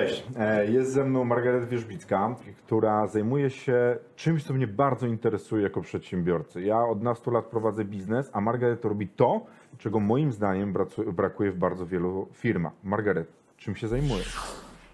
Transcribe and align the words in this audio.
Cześć, 0.00 0.24
E, 0.38 0.66
jest 0.66 0.92
ze 0.92 1.04
mną 1.04 1.24
Margaret 1.24 1.68
Wierzbicka, 1.68 2.34
która 2.64 3.06
zajmuje 3.06 3.50
się 3.50 3.96
czymś, 4.16 4.44
co 4.44 4.54
mnie 4.54 4.66
bardzo 4.66 5.06
interesuje 5.06 5.62
jako 5.62 5.80
przedsiębiorcy. 5.80 6.62
Ja 6.62 6.84
od 6.84 6.98
12 6.98 7.30
lat 7.30 7.44
prowadzę 7.44 7.84
biznes, 7.84 8.30
a 8.32 8.40
Margaret 8.40 8.84
robi 8.84 9.08
to, 9.08 9.40
czego 9.78 10.00
moim 10.00 10.32
zdaniem 10.32 10.74
brakuje 11.12 11.52
w 11.52 11.58
bardzo 11.58 11.86
wielu 11.86 12.28
firmach. 12.32 12.72
Margaret, 12.84 13.28
czym 13.56 13.76
się 13.76 13.88
zajmujesz? 13.88 14.36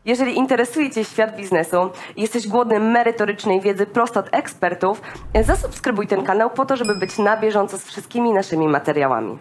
Jeżeli 0.05 0.37
interesuje 0.37 0.91
Cię 0.91 1.05
świat 1.05 1.37
biznesu 1.37 1.91
i 2.17 2.21
jesteś 2.21 2.49
głodny 2.49 2.81
merytorycznej 2.81 3.61
wiedzy 3.61 3.87
prosto 3.87 4.21
od 4.21 4.29
ekspertów, 4.35 5.03
zasubskrybuj 5.45 6.07
ten 6.07 6.25
kanał 6.25 6.51
po 6.51 6.67
to, 6.67 6.77
żeby 6.77 6.95
być 6.95 7.19
na 7.19 7.37
bieżąco 7.37 7.79
z 7.79 7.85
wszystkimi 7.85 8.33
naszymi 8.33 8.69
materiałami. 8.69 9.39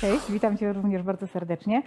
Cześć, 0.00 0.32
witam 0.32 0.58
Cię 0.58 0.72
również 0.72 1.02
bardzo 1.02 1.26
serdecznie. 1.26 1.82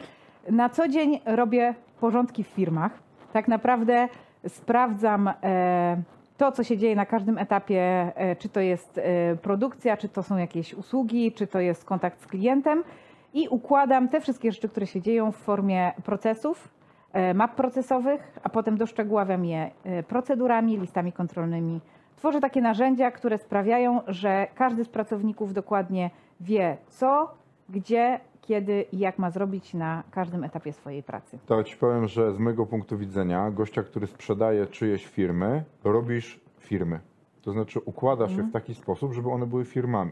Na 0.49 0.69
co 0.69 0.87
dzień 0.87 1.19
robię 1.25 1.75
porządki 1.99 2.43
w 2.43 2.47
firmach. 2.47 2.91
Tak 3.33 3.47
naprawdę 3.47 4.07
sprawdzam 4.47 5.29
e, 5.43 6.01
to, 6.37 6.51
co 6.51 6.63
się 6.63 6.77
dzieje 6.77 6.95
na 6.95 7.05
każdym 7.05 7.37
etapie, 7.37 8.11
e, 8.15 8.35
czy 8.35 8.49
to 8.49 8.59
jest 8.59 8.97
e, 8.97 9.35
produkcja, 9.35 9.97
czy 9.97 10.09
to 10.09 10.23
są 10.23 10.37
jakieś 10.37 10.73
usługi, 10.73 11.31
czy 11.31 11.47
to 11.47 11.59
jest 11.59 11.85
kontakt 11.85 12.21
z 12.21 12.27
klientem 12.27 12.83
i 13.33 13.47
układam 13.47 14.09
te 14.09 14.21
wszystkie 14.21 14.51
rzeczy, 14.51 14.69
które 14.69 14.87
się 14.87 15.01
dzieją 15.01 15.31
w 15.31 15.37
formie 15.37 15.91
procesów, 16.03 16.69
map 17.33 17.55
procesowych, 17.55 18.39
a 18.43 18.49
potem 18.49 18.77
doszczegóławiam 18.77 19.45
je 19.45 19.71
procedurami, 20.07 20.77
listami 20.77 21.11
kontrolnymi. 21.11 21.81
Tworzę 22.15 22.41
takie 22.41 22.61
narzędzia, 22.61 23.11
które 23.11 23.37
sprawiają, 23.37 24.01
że 24.07 24.47
każdy 24.55 24.83
z 24.83 24.89
pracowników 24.89 25.53
dokładnie 25.53 26.09
wie, 26.41 26.77
co, 26.89 27.31
gdzie, 27.69 28.19
kiedy 28.47 28.85
i 28.91 28.99
jak 28.99 29.19
ma 29.19 29.31
zrobić 29.31 29.73
na 29.73 30.03
każdym 30.11 30.43
etapie 30.43 30.73
swojej 30.73 31.03
pracy. 31.03 31.39
To 31.45 31.63
ci 31.63 31.77
powiem, 31.77 32.07
że 32.07 32.33
z 32.33 32.39
mojego 32.39 32.65
punktu 32.65 32.97
widzenia, 32.97 33.51
gościa, 33.51 33.83
który 33.83 34.07
sprzedaje 34.07 34.67
czyjeś 34.67 35.05
firmy, 35.05 35.63
robisz 35.83 36.39
firmy. 36.59 36.99
To 37.41 37.51
znaczy 37.51 37.79
układasz 37.79 38.35
je 38.35 38.43
w 38.43 38.51
taki 38.51 38.75
sposób, 38.75 39.13
żeby 39.13 39.29
one 39.29 39.45
były 39.45 39.65
firmami. 39.65 40.11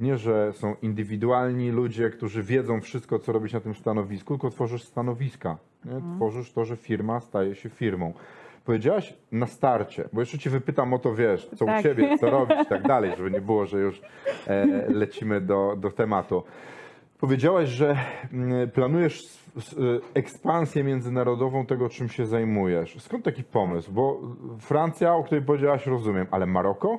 Nie, 0.00 0.16
że 0.16 0.52
są 0.52 0.74
indywidualni 0.82 1.70
ludzie, 1.70 2.10
którzy 2.10 2.42
wiedzą 2.42 2.80
wszystko, 2.80 3.18
co 3.18 3.32
robić 3.32 3.52
na 3.52 3.60
tym 3.60 3.74
stanowisku, 3.74 4.34
tylko 4.34 4.50
tworzysz 4.50 4.82
stanowiska. 4.84 5.56
Nie? 5.84 6.16
Tworzysz 6.16 6.52
to, 6.52 6.64
że 6.64 6.76
firma 6.76 7.20
staje 7.20 7.54
się 7.54 7.68
firmą. 7.68 8.12
Powiedziałaś 8.64 9.14
na 9.32 9.46
starcie, 9.46 10.08
bo 10.12 10.20
jeszcze 10.20 10.38
cię 10.38 10.50
wypytam 10.50 10.94
o 10.94 10.98
to, 10.98 11.14
wiesz, 11.14 11.50
co 11.56 11.64
u 11.64 11.68
Tak. 11.68 11.82
ciebie, 11.82 12.18
co 12.18 12.30
robić 12.30 12.56
i 12.62 12.66
tak 12.66 12.82
dalej, 12.94 13.12
żeby 13.16 13.30
nie 13.30 13.40
było, 13.40 13.66
że 13.66 13.78
już 13.78 14.02
e, 14.46 14.66
lecimy 14.88 15.40
do, 15.40 15.76
do 15.76 15.90
tematu. 15.90 16.42
Powiedziałaś, 17.20 17.68
że 17.68 17.96
mm, 18.32 18.70
planujesz 18.70 19.40
ekspansję 20.14 20.84
międzynarodową 20.84 21.66
tego, 21.66 21.88
czym 21.88 22.08
się 22.08 22.26
zajmujesz. 22.26 22.96
Skąd 22.98 23.24
taki 23.24 23.44
pomysł? 23.44 23.92
Bo 23.92 24.20
Francja, 24.60 25.14
o 25.14 25.24
której 25.24 25.44
powiedziałaś, 25.44 25.86
rozumiem, 25.86 26.26
ale 26.30 26.46
Maroko? 26.46 26.98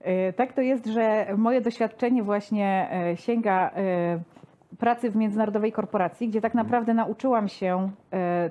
E, 0.00 0.32
Tak 0.32 0.52
to 0.52 0.60
jest, 0.60 0.86
że 0.86 1.26
moje 1.36 1.60
doświadczenie 1.60 2.22
właśnie 2.22 2.88
e, 2.92 3.16
sięga 3.16 3.70
e, 3.70 4.20
pracy 4.78 5.10
w 5.10 5.16
międzynarodowej 5.16 5.72
korporacji, 5.72 6.28
gdzie 6.28 6.40
tak 6.40 6.54
naprawdę 6.54 6.94
nauczyłam 6.94 7.48
się, 7.48 7.90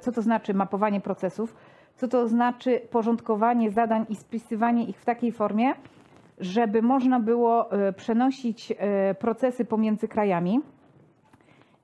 co 0.01 0.11
to 0.11 0.21
znaczy 0.21 0.53
mapowanie 0.53 1.01
procesów, 1.01 1.55
co 1.95 2.07
to 2.07 2.27
znaczy 2.27 2.81
porządkowanie 2.91 3.71
zadań 3.71 4.05
i 4.09 4.15
spisywanie 4.15 4.85
ich 4.85 4.97
w 4.99 5.05
takiej 5.05 5.31
formie, 5.31 5.73
żeby 6.39 6.81
można 6.81 7.19
było 7.19 7.71
e, 7.71 7.93
przenosić 7.93 8.73
e, 8.77 9.15
procesy 9.15 9.65
pomiędzy 9.65 10.07
krajami. 10.07 10.59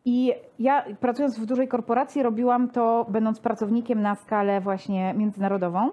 I 0.05 0.33
ja 0.59 0.85
pracując 0.99 1.39
w 1.39 1.45
dużej 1.45 1.67
korporacji 1.67 2.23
robiłam 2.23 2.69
to 2.69 3.05
będąc 3.09 3.39
pracownikiem 3.39 4.01
na 4.01 4.15
skalę 4.15 4.61
właśnie 4.61 5.13
międzynarodową. 5.13 5.89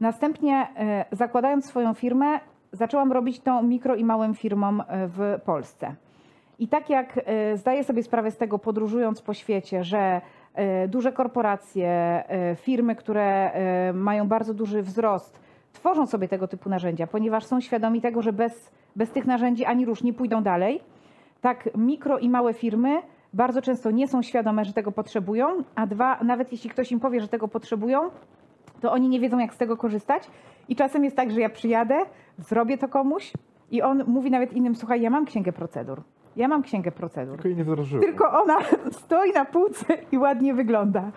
Następnie 0.00 0.66
e, 0.76 1.04
zakładając 1.12 1.66
swoją 1.66 1.94
firmę 1.94 2.40
zaczęłam 2.72 3.12
robić 3.12 3.40
to 3.40 3.62
mikro 3.62 3.94
i 3.94 4.04
małym 4.04 4.34
firmom 4.34 4.82
w 4.90 5.40
Polsce. 5.44 5.94
I 6.58 6.68
tak 6.68 6.90
jak 6.90 7.20
zdaję 7.54 7.84
sobie 7.84 8.02
sprawę 8.02 8.30
z 8.30 8.36
tego 8.36 8.58
podróżując 8.58 9.22
po 9.22 9.34
świecie, 9.34 9.84
że 9.84 10.20
duże 10.88 11.12
korporacje, 11.12 12.24
firmy, 12.56 12.96
które 12.96 13.52
mają 13.94 14.28
bardzo 14.28 14.54
duży 14.54 14.82
wzrost, 14.82 15.40
tworzą 15.78 16.06
sobie 16.06 16.28
tego 16.28 16.48
typu 16.48 16.70
narzędzia, 16.70 17.06
ponieważ 17.06 17.44
są 17.44 17.60
świadomi 17.60 18.00
tego, 18.00 18.22
że 18.22 18.32
bez, 18.32 18.70
bez 18.96 19.10
tych 19.10 19.26
narzędzi 19.26 19.64
ani 19.64 19.86
rusz 19.86 20.02
nie 20.02 20.12
pójdą 20.12 20.42
dalej. 20.42 20.80
Tak, 21.40 21.68
mikro 21.76 22.18
i 22.18 22.28
małe 22.28 22.54
firmy 22.54 23.02
bardzo 23.32 23.62
często 23.62 23.90
nie 23.90 24.08
są 24.08 24.22
świadome, 24.22 24.64
że 24.64 24.72
tego 24.72 24.92
potrzebują, 24.92 25.46
a 25.74 25.86
dwa, 25.86 26.18
nawet 26.24 26.52
jeśli 26.52 26.70
ktoś 26.70 26.92
im 26.92 27.00
powie, 27.00 27.20
że 27.20 27.28
tego 27.28 27.48
potrzebują, 27.48 28.10
to 28.80 28.92
oni 28.92 29.08
nie 29.08 29.20
wiedzą, 29.20 29.38
jak 29.38 29.54
z 29.54 29.56
tego 29.56 29.76
korzystać. 29.76 30.22
I 30.68 30.76
czasem 30.76 31.04
jest 31.04 31.16
tak, 31.16 31.30
że 31.30 31.40
ja 31.40 31.48
przyjadę, 31.48 31.98
zrobię 32.38 32.78
to 32.78 32.88
komuś 32.88 33.32
i 33.70 33.82
on 33.82 34.04
mówi 34.06 34.30
nawet 34.30 34.52
innym, 34.52 34.76
słuchaj, 34.76 35.00
ja 35.00 35.10
mam 35.10 35.24
księgę 35.24 35.52
procedur. 35.52 36.02
Ja 36.36 36.48
mam 36.48 36.62
księgę 36.62 36.92
procedur. 36.92 37.34
Tylko 37.34 37.48
jej 37.48 37.56
nie 37.56 37.64
wdrożyłem. 37.64 38.04
Tylko 38.04 38.42
ona 38.42 38.58
stoi 38.90 39.32
na 39.32 39.44
półce 39.44 39.84
i 40.12 40.18
ładnie 40.18 40.54
wygląda. 40.54 41.10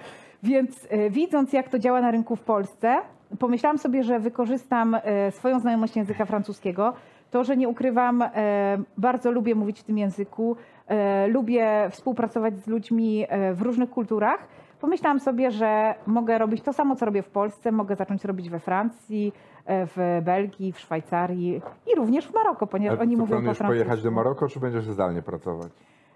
Więc 0.43 0.87
e, 0.89 1.09
widząc, 1.09 1.53
jak 1.53 1.69
to 1.69 1.79
działa 1.79 2.01
na 2.01 2.11
rynku 2.11 2.35
w 2.35 2.41
Polsce, 2.41 2.97
pomyślałam 3.39 3.77
sobie, 3.77 4.03
że 4.03 4.19
wykorzystam 4.19 4.95
e, 5.03 5.31
swoją 5.31 5.59
znajomość 5.59 5.95
języka 5.95 6.25
francuskiego. 6.25 6.93
To, 7.31 7.43
że 7.43 7.57
nie 7.57 7.69
ukrywam, 7.69 8.21
e, 8.21 8.29
bardzo 8.97 9.31
lubię 9.31 9.55
mówić 9.55 9.79
w 9.79 9.83
tym 9.83 9.97
języku, 9.97 10.55
e, 10.87 11.27
lubię 11.27 11.87
współpracować 11.89 12.59
z 12.59 12.67
ludźmi 12.67 13.25
w 13.53 13.61
różnych 13.61 13.89
kulturach. 13.89 14.47
Pomyślałam 14.81 15.19
sobie, 15.19 15.51
że 15.51 15.95
mogę 16.07 16.37
robić 16.37 16.61
to 16.61 16.73
samo, 16.73 16.95
co 16.95 17.05
robię 17.05 17.21
w 17.21 17.29
Polsce, 17.29 17.71
mogę 17.71 17.95
zacząć 17.95 18.25
robić 18.25 18.49
we 18.49 18.59
Francji, 18.59 19.33
w 19.67 20.21
Belgii, 20.23 20.71
w 20.71 20.79
Szwajcarii 20.79 21.61
i 21.93 21.95
również 21.95 22.27
w 22.27 22.33
Maroko, 22.33 22.65
A 22.65 22.67
ponieważ 22.67 22.97
ty 22.97 23.03
oni 23.03 23.17
mówią 23.17 23.35
po 23.35 23.41
francusku. 23.41 23.67
pojechać 23.67 24.03
do 24.03 24.11
Maroko, 24.11 24.47
czy 24.47 24.59
będziesz 24.59 24.85
zdalnie 24.85 25.21
pracować? 25.21 25.71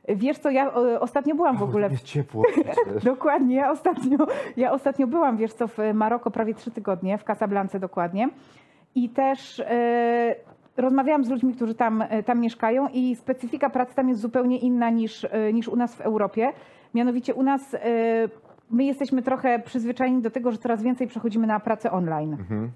Wiesz 0.07 0.37
co, 0.37 0.49
ja 0.49 0.73
ostatnio 0.99 1.35
byłam 1.35 1.57
w 1.57 1.63
ogóle 1.63 1.89
Jest 1.89 2.03
ciepło. 2.03 2.43
Dokładnie, 3.03 3.55
ja 3.55 3.71
ostatnio, 3.71 4.17
ja 4.57 4.71
ostatnio 4.71 5.07
byłam, 5.07 5.37
wiesz 5.37 5.53
co, 5.53 5.67
w 5.67 5.77
Maroko 5.93 6.31
prawie 6.31 6.53
trzy 6.53 6.71
tygodnie, 6.71 7.17
w 7.17 7.23
Casablance 7.23 7.79
dokładnie. 7.79 8.29
I 8.95 9.09
też 9.09 9.59
e, 9.59 10.35
rozmawiałam 10.77 11.23
z 11.23 11.29
ludźmi, 11.29 11.53
którzy 11.53 11.75
tam, 11.75 12.01
e, 12.01 12.23
tam 12.23 12.39
mieszkają 12.39 12.87
i 12.93 13.15
specyfika 13.15 13.69
pracy 13.69 13.95
tam 13.95 14.09
jest 14.09 14.21
zupełnie 14.21 14.57
inna 14.57 14.89
niż, 14.89 15.23
e, 15.31 15.53
niż 15.53 15.67
u 15.67 15.75
nas 15.75 15.95
w 15.95 16.01
Europie. 16.01 16.53
Mianowicie 16.93 17.33
u 17.33 17.43
nas 17.43 17.75
my 18.71 18.83
jesteśmy 18.83 19.21
trochę 19.21 19.59
przyzwyczajeni 19.59 20.21
do 20.21 20.31
tego, 20.31 20.51
że 20.51 20.57
coraz 20.57 20.83
więcej 20.83 21.07
przechodzimy 21.07 21.47
na 21.47 21.59
pracę 21.59 21.91
online. 21.91 22.33
Mhm. 22.33 22.71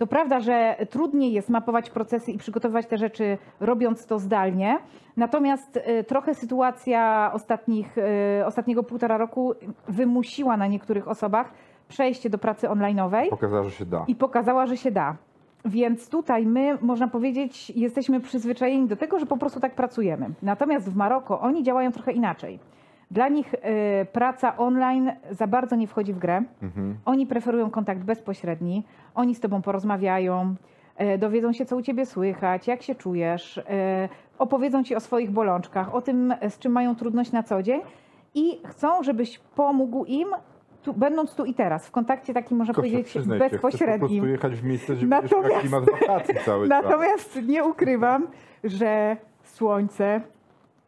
To 0.00 0.06
prawda, 0.06 0.40
że 0.40 0.76
trudniej 0.90 1.32
jest 1.32 1.48
mapować 1.48 1.90
procesy 1.90 2.32
i 2.32 2.38
przygotowywać 2.38 2.86
te 2.86 2.98
rzeczy, 2.98 3.38
robiąc 3.60 4.06
to 4.06 4.18
zdalnie. 4.18 4.78
Natomiast 5.16 5.76
y, 5.76 6.04
trochę 6.04 6.34
sytuacja 6.34 7.30
ostatnich, 7.34 7.98
y, 7.98 8.46
ostatniego 8.46 8.82
półtora 8.82 9.18
roku 9.18 9.54
wymusiła 9.88 10.56
na 10.56 10.66
niektórych 10.66 11.08
osobach 11.08 11.52
przejście 11.88 12.30
do 12.30 12.38
pracy 12.38 12.66
online'owej 12.68 13.28
Pokazała, 13.30 13.62
że 13.62 13.70
się 13.70 13.86
da. 13.86 14.04
i 14.08 14.14
pokazała, 14.14 14.66
że 14.66 14.76
się 14.76 14.90
da. 14.90 15.16
Więc 15.64 16.08
tutaj 16.08 16.46
my, 16.46 16.78
można 16.80 17.08
powiedzieć, 17.08 17.70
jesteśmy 17.70 18.20
przyzwyczajeni 18.20 18.88
do 18.88 18.96
tego, 18.96 19.18
że 19.18 19.26
po 19.26 19.36
prostu 19.36 19.60
tak 19.60 19.74
pracujemy. 19.74 20.26
Natomiast 20.42 20.90
w 20.90 20.96
Maroko 20.96 21.40
oni 21.40 21.62
działają 21.62 21.92
trochę 21.92 22.12
inaczej. 22.12 22.58
Dla 23.10 23.28
nich 23.28 23.54
y, 23.54 23.58
praca 24.12 24.56
online 24.56 25.12
za 25.30 25.46
bardzo 25.46 25.76
nie 25.76 25.86
wchodzi 25.86 26.12
w 26.12 26.18
grę. 26.18 26.42
Mhm. 26.62 26.96
Oni 27.04 27.26
preferują 27.26 27.70
kontakt 27.70 28.00
bezpośredni, 28.00 28.84
oni 29.14 29.34
z 29.34 29.40
tobą 29.40 29.62
porozmawiają, 29.62 30.54
e, 30.96 31.18
dowiedzą 31.18 31.52
się, 31.52 31.64
co 31.66 31.76
u 31.76 31.82
ciebie 31.82 32.06
słychać, 32.06 32.66
jak 32.68 32.82
się 32.82 32.94
czujesz, 32.94 33.58
e, 33.58 34.08
opowiedzą 34.38 34.84
ci 34.84 34.94
o 34.96 35.00
swoich 35.00 35.30
bolączkach, 35.30 35.94
o 35.94 36.02
tym, 36.02 36.34
z 36.48 36.58
czym 36.58 36.72
mają 36.72 36.96
trudność 36.96 37.32
na 37.32 37.42
co 37.42 37.62
dzień 37.62 37.80
i 38.34 38.60
chcą, 38.66 39.02
żebyś 39.02 39.38
pomógł 39.38 40.04
im, 40.04 40.28
tu, 40.82 40.92
będąc 40.94 41.34
tu 41.34 41.44
i 41.44 41.54
teraz, 41.54 41.86
w 41.86 41.90
kontakcie 41.90 42.34
takim, 42.34 42.58
można 42.58 42.74
powiedzieć, 42.74 43.06
przyznaj 43.06 43.38
się, 43.38 43.44
po 43.44 43.50
prostu 43.50 43.66
bezpośrednim. 43.78 44.28
jechać 44.28 44.52
w 44.54 44.64
miejsce, 44.64 44.94
gdzie 44.94 45.06
Natomiast- 45.06 45.60
klimat 45.60 45.84
wakacji 45.90 46.34
cały 46.44 46.68
czas. 46.68 46.84
Natomiast 46.84 47.42
nie 47.46 47.64
ukrywam, 47.64 48.26
że 48.64 49.16
słońce, 49.42 50.20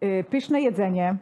y, 0.05 0.25
pyszne 0.31 0.61
jedzenie, 0.61 1.17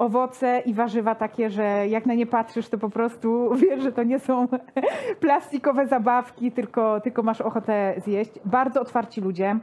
owoce 0.00 0.62
i 0.66 0.74
warzywa 0.74 1.14
takie, 1.14 1.50
że 1.50 1.88
jak 1.88 2.06
na 2.06 2.14
nie 2.14 2.26
patrzysz, 2.26 2.68
to 2.68 2.78
po 2.78 2.90
prostu 2.90 3.50
wiesz, 3.62 3.82
że 3.82 3.92
to 3.92 4.02
nie 4.02 4.18
są 4.18 4.48
plastikowe 5.20 5.86
zabawki, 5.86 6.52
tylko, 6.52 7.00
tylko 7.00 7.22
masz 7.22 7.40
ochotę 7.40 7.94
zjeść. 8.04 8.30
Bardzo 8.44 8.80
otwarci 8.80 9.20
ludzie, 9.20 9.58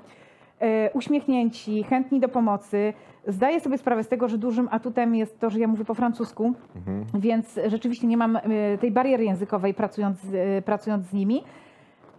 y, 0.61 0.65
uśmiechnięci, 0.93 1.83
chętni 1.83 2.19
do 2.19 2.29
pomocy. 2.29 2.93
Zdaję 3.27 3.59
sobie 3.59 3.77
sprawę 3.77 4.03
z 4.03 4.07
tego, 4.07 4.27
że 4.27 4.37
dużym 4.37 4.67
atutem 4.71 5.15
jest 5.15 5.39
to, 5.39 5.49
że 5.49 5.59
ja 5.59 5.67
mówię 5.67 5.85
po 5.85 5.93
francusku, 5.93 6.53
Mhm. 6.75 7.05
więc 7.13 7.59
rzeczywiście 7.67 8.07
nie 8.07 8.17
mam 8.17 8.35
y, 8.35 8.41
tej 8.81 8.91
bariery 8.91 9.23
językowej 9.23 9.73
pracując, 9.73 10.19
z- 10.19 10.33
y, 10.33 10.61
pracując 10.65 11.05
z 11.05 11.13
nimi. 11.13 11.43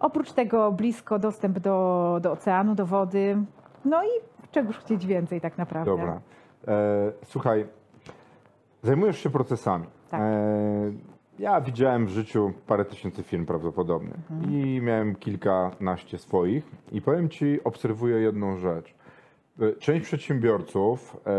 Oprócz 0.00 0.32
tego 0.32 0.73
blisko 0.73 1.19
dostęp 1.19 1.59
do, 1.59 2.19
do 2.23 2.32
oceanu, 2.32 2.75
do 2.75 2.87
wody. 2.87 3.37
No 3.85 4.03
i 4.05 4.09
czegoż 4.53 4.79
chcieć 4.79 5.06
więcej 5.06 5.41
tak 5.41 5.59
naprawdę. 5.59 5.91
Dobra. 5.91 6.20
E, 6.69 7.12
słuchaj, 7.25 7.67
zajmujesz 8.82 9.19
się 9.19 9.30
procesami. 9.30 9.86
Tak. 10.10 10.20
E, 10.20 10.92
Ja 11.38 11.60
widziałem 11.60 12.06
w 12.06 12.10
życiu 12.10 12.52
parę 12.66 12.84
tysięcy 12.84 13.22
firm 13.22 13.46
prawdopodobnie 13.46 14.10
i 14.50 14.80
miałem 14.82 15.14
kilkanaście 15.14 16.19
swoich 16.19 16.64
i 16.92 17.00
powiem 17.02 17.28
Ci, 17.28 17.64
obserwuję 17.64 18.16
jedną 18.16 18.56
rzecz. 18.56 18.94
E, 19.60 19.72
Część 19.72 20.04
przedsiębiorców, 20.06 21.16
e, 21.26 21.30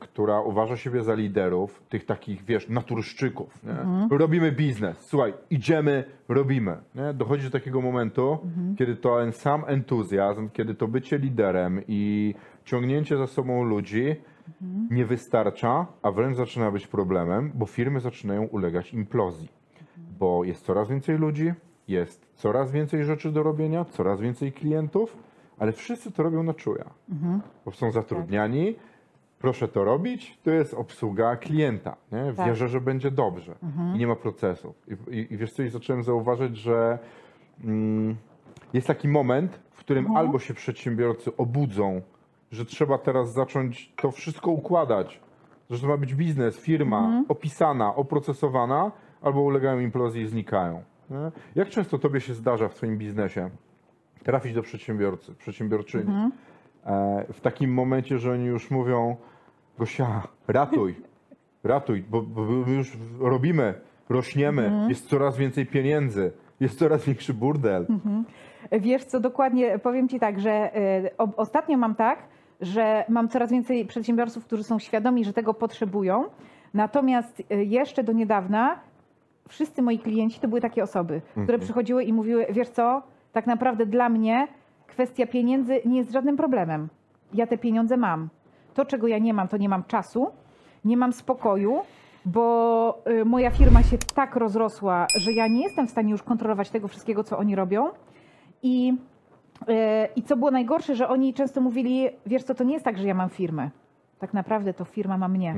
która 0.00 0.40
uważa 0.40 0.76
siebie 0.76 1.02
za 1.02 1.14
liderów, 1.14 1.82
tych 1.88 2.04
takich, 2.06 2.44
wiesz, 2.44 2.68
naturszczyków, 2.68 3.64
nie? 3.64 4.18
robimy 4.18 4.52
biznes, 4.52 4.98
słuchaj, 4.98 5.34
idziemy, 5.50 6.04
robimy. 6.28 6.76
Nie? 6.94 7.12
Dochodzi 7.14 7.44
do 7.44 7.50
takiego 7.50 7.80
momentu, 7.80 8.38
kiedy 8.78 8.96
to 8.96 9.18
ten 9.18 9.32
sam 9.32 9.64
entuzjazm, 9.66 10.48
kiedy 10.52 10.74
to 10.74 10.88
bycie 10.88 11.18
liderem 11.18 11.80
i 11.88 12.34
ciągnięcie 12.64 13.16
za 13.16 13.26
sobą 13.26 13.64
ludzi 13.64 14.16
nie 14.90 15.06
wystarcza, 15.06 15.86
a 16.02 16.10
wręcz 16.10 16.36
zaczyna 16.36 16.70
być 16.70 16.86
problemem, 16.86 17.52
bo 17.54 17.66
firmy 17.66 18.00
zaczynają 18.00 18.42
ulegać 18.42 18.92
implozji. 18.92 19.48
Bo 20.18 20.44
jest 20.44 20.64
coraz 20.64 20.88
więcej 20.88 21.18
ludzi, 21.18 21.52
jest 21.88 22.26
coraz 22.34 22.72
więcej 22.72 23.04
rzeczy 23.04 23.32
do 23.32 23.42
robienia, 23.42 23.84
coraz 23.84 24.20
więcej 24.20 24.52
klientów, 24.52 25.16
ale 25.58 25.72
wszyscy 25.72 26.12
to 26.12 26.22
robią 26.22 26.42
na 26.42 26.54
czuja. 26.54 26.84
Bo 27.64 27.70
są 27.70 27.90
zatrudniani, 27.90 28.74
proszę 29.38 29.68
to 29.68 29.84
robić, 29.84 30.38
to 30.42 30.50
jest 30.50 30.74
obsługa 30.74 31.36
klienta. 31.36 31.96
Nie? 32.12 32.32
Tak. 32.32 32.46
Wierzę, 32.46 32.68
że 32.68 32.80
będzie 32.80 33.10
dobrze 33.10 33.54
i 33.94 33.98
nie 33.98 34.06
ma 34.06 34.16
procesów. 34.16 34.74
I, 34.88 35.16
i, 35.16 35.34
i 35.34 35.36
wiesz 35.36 35.52
co, 35.52 35.62
i 35.62 35.68
zacząłem 35.68 36.02
zauważyć, 36.02 36.56
że 36.56 36.98
mm, 37.64 38.16
jest 38.72 38.86
taki 38.86 39.08
moment, 39.08 39.60
w 39.70 39.78
którym 39.78 40.16
albo 40.16 40.38
się 40.38 40.54
przedsiębiorcy 40.54 41.36
obudzą, 41.36 42.00
że 42.50 42.64
trzeba 42.64 42.98
teraz 42.98 43.32
zacząć 43.32 43.92
to 43.96 44.10
wszystko 44.10 44.50
układać, 44.50 45.20
że 45.70 45.78
to 45.78 45.86
ma 45.86 45.96
być 45.96 46.14
biznes, 46.14 46.58
firma 46.58 47.22
opisana, 47.28 47.94
oprocesowana, 47.94 48.92
albo 49.22 49.40
ulegają 49.40 49.80
implozji 49.80 50.22
i 50.22 50.26
znikają. 50.26 50.82
Nie? 51.10 51.30
Jak 51.54 51.68
często 51.68 51.98
tobie 51.98 52.20
się 52.20 52.34
zdarza 52.34 52.68
w 52.68 52.74
twoim 52.74 52.98
biznesie 52.98 53.50
trafić 54.24 54.54
do 54.54 54.62
przedsiębiorcy, 54.62 55.34
przedsiębiorczyni 55.34 56.12
e, 56.84 57.24
w 57.32 57.40
takim 57.40 57.74
momencie, 57.74 58.18
że 58.18 58.32
oni 58.32 58.44
już 58.44 58.70
mówią 58.70 59.16
Gosia, 59.78 60.22
ratuj, 60.48 60.94
ratuj, 61.64 62.04
bo, 62.10 62.22
bo 62.22 62.42
my 62.42 62.72
już 62.72 62.96
robimy, 63.20 63.74
rośniemy, 64.08 64.86
jest 64.88 65.08
coraz 65.08 65.36
więcej 65.36 65.66
pieniędzy, 65.66 66.32
jest 66.60 66.78
coraz 66.78 67.04
większy 67.04 67.34
burdel. 67.34 67.86
Wiesz 68.80 69.04
co, 69.04 69.20
dokładnie 69.20 69.78
powiem 69.78 70.08
Ci 70.08 70.20
tak, 70.20 70.40
że 70.40 70.70
o, 71.18 71.28
ostatnio 71.36 71.78
mam 71.78 71.94
tak, 71.94 72.18
że 72.60 73.04
mam 73.08 73.28
coraz 73.28 73.50
więcej 73.50 73.86
przedsiębiorców, 73.86 74.44
którzy 74.44 74.64
są 74.64 74.78
świadomi, 74.78 75.24
że 75.24 75.32
tego 75.32 75.54
potrzebują. 75.54 76.24
Natomiast 76.74 77.40
y, 77.40 77.64
jeszcze 77.64 78.04
do 78.04 78.12
niedawna 78.12 78.80
wszyscy 79.48 79.82
moi 79.82 79.98
klienci 79.98 80.40
to 80.40 80.48
były 80.48 80.60
takie 80.60 80.82
osoby, 80.82 81.22
które 81.42 81.58
przychodziły 81.58 82.04
i 82.04 82.12
mówiły, 82.12 82.46
wiesz 82.50 82.68
co, 82.68 83.02
tak 83.32 83.46
naprawdę 83.46 83.86
dla 83.86 84.08
mnie 84.08 84.48
kwestia 84.86 85.26
pieniędzy 85.26 85.80
nie 85.84 85.98
jest 85.98 86.12
żadnym 86.12 86.36
problemem. 86.36 86.88
Ja 87.34 87.46
te 87.46 87.58
pieniądze 87.58 87.96
mam. 87.96 88.28
To, 88.74 88.84
czego 88.84 89.06
ja 89.06 89.18
nie 89.18 89.34
mam, 89.34 89.48
to 89.48 89.56
nie 89.56 89.68
mam 89.68 89.84
czasu, 89.84 90.26
nie 90.84 90.96
mam 90.96 91.12
spokoju, 91.12 91.80
bo 92.24 93.02
y, 93.20 93.24
moja 93.24 93.50
firma 93.50 93.82
się 93.82 93.96
tak 94.14 94.36
rozrosła, 94.36 95.06
że 95.16 95.32
ja 95.32 95.48
nie 95.48 95.62
jestem 95.62 95.86
w 95.86 95.90
stanie 95.90 96.10
już 96.10 96.22
kontrolować 96.22 96.70
tego 96.70 96.88
wszystkiego, 96.88 97.24
co 97.24 97.38
oni 97.38 97.56
robią. 97.56 97.88
I, 98.62 98.94
I 100.16 100.22
co 100.22 100.36
było 100.36 100.50
najgorsze, 100.50 100.94
że 100.96 101.08
oni 101.08 101.34
często 101.34 101.60
mówili, 101.60 102.08
wiesz 102.26 102.42
co, 102.42 102.54
to 102.54 102.64
nie 102.64 102.72
jest 102.72 102.84
tak, 102.84 102.98
że 102.98 103.08
ja 103.08 103.14
mam 103.14 103.28
firmę. 103.30 103.70
Tak 104.18 104.34
naprawdę 104.34 104.74
to 104.74 104.84
firma 104.84 105.18
ma 105.18 105.28
mnie. 105.28 105.54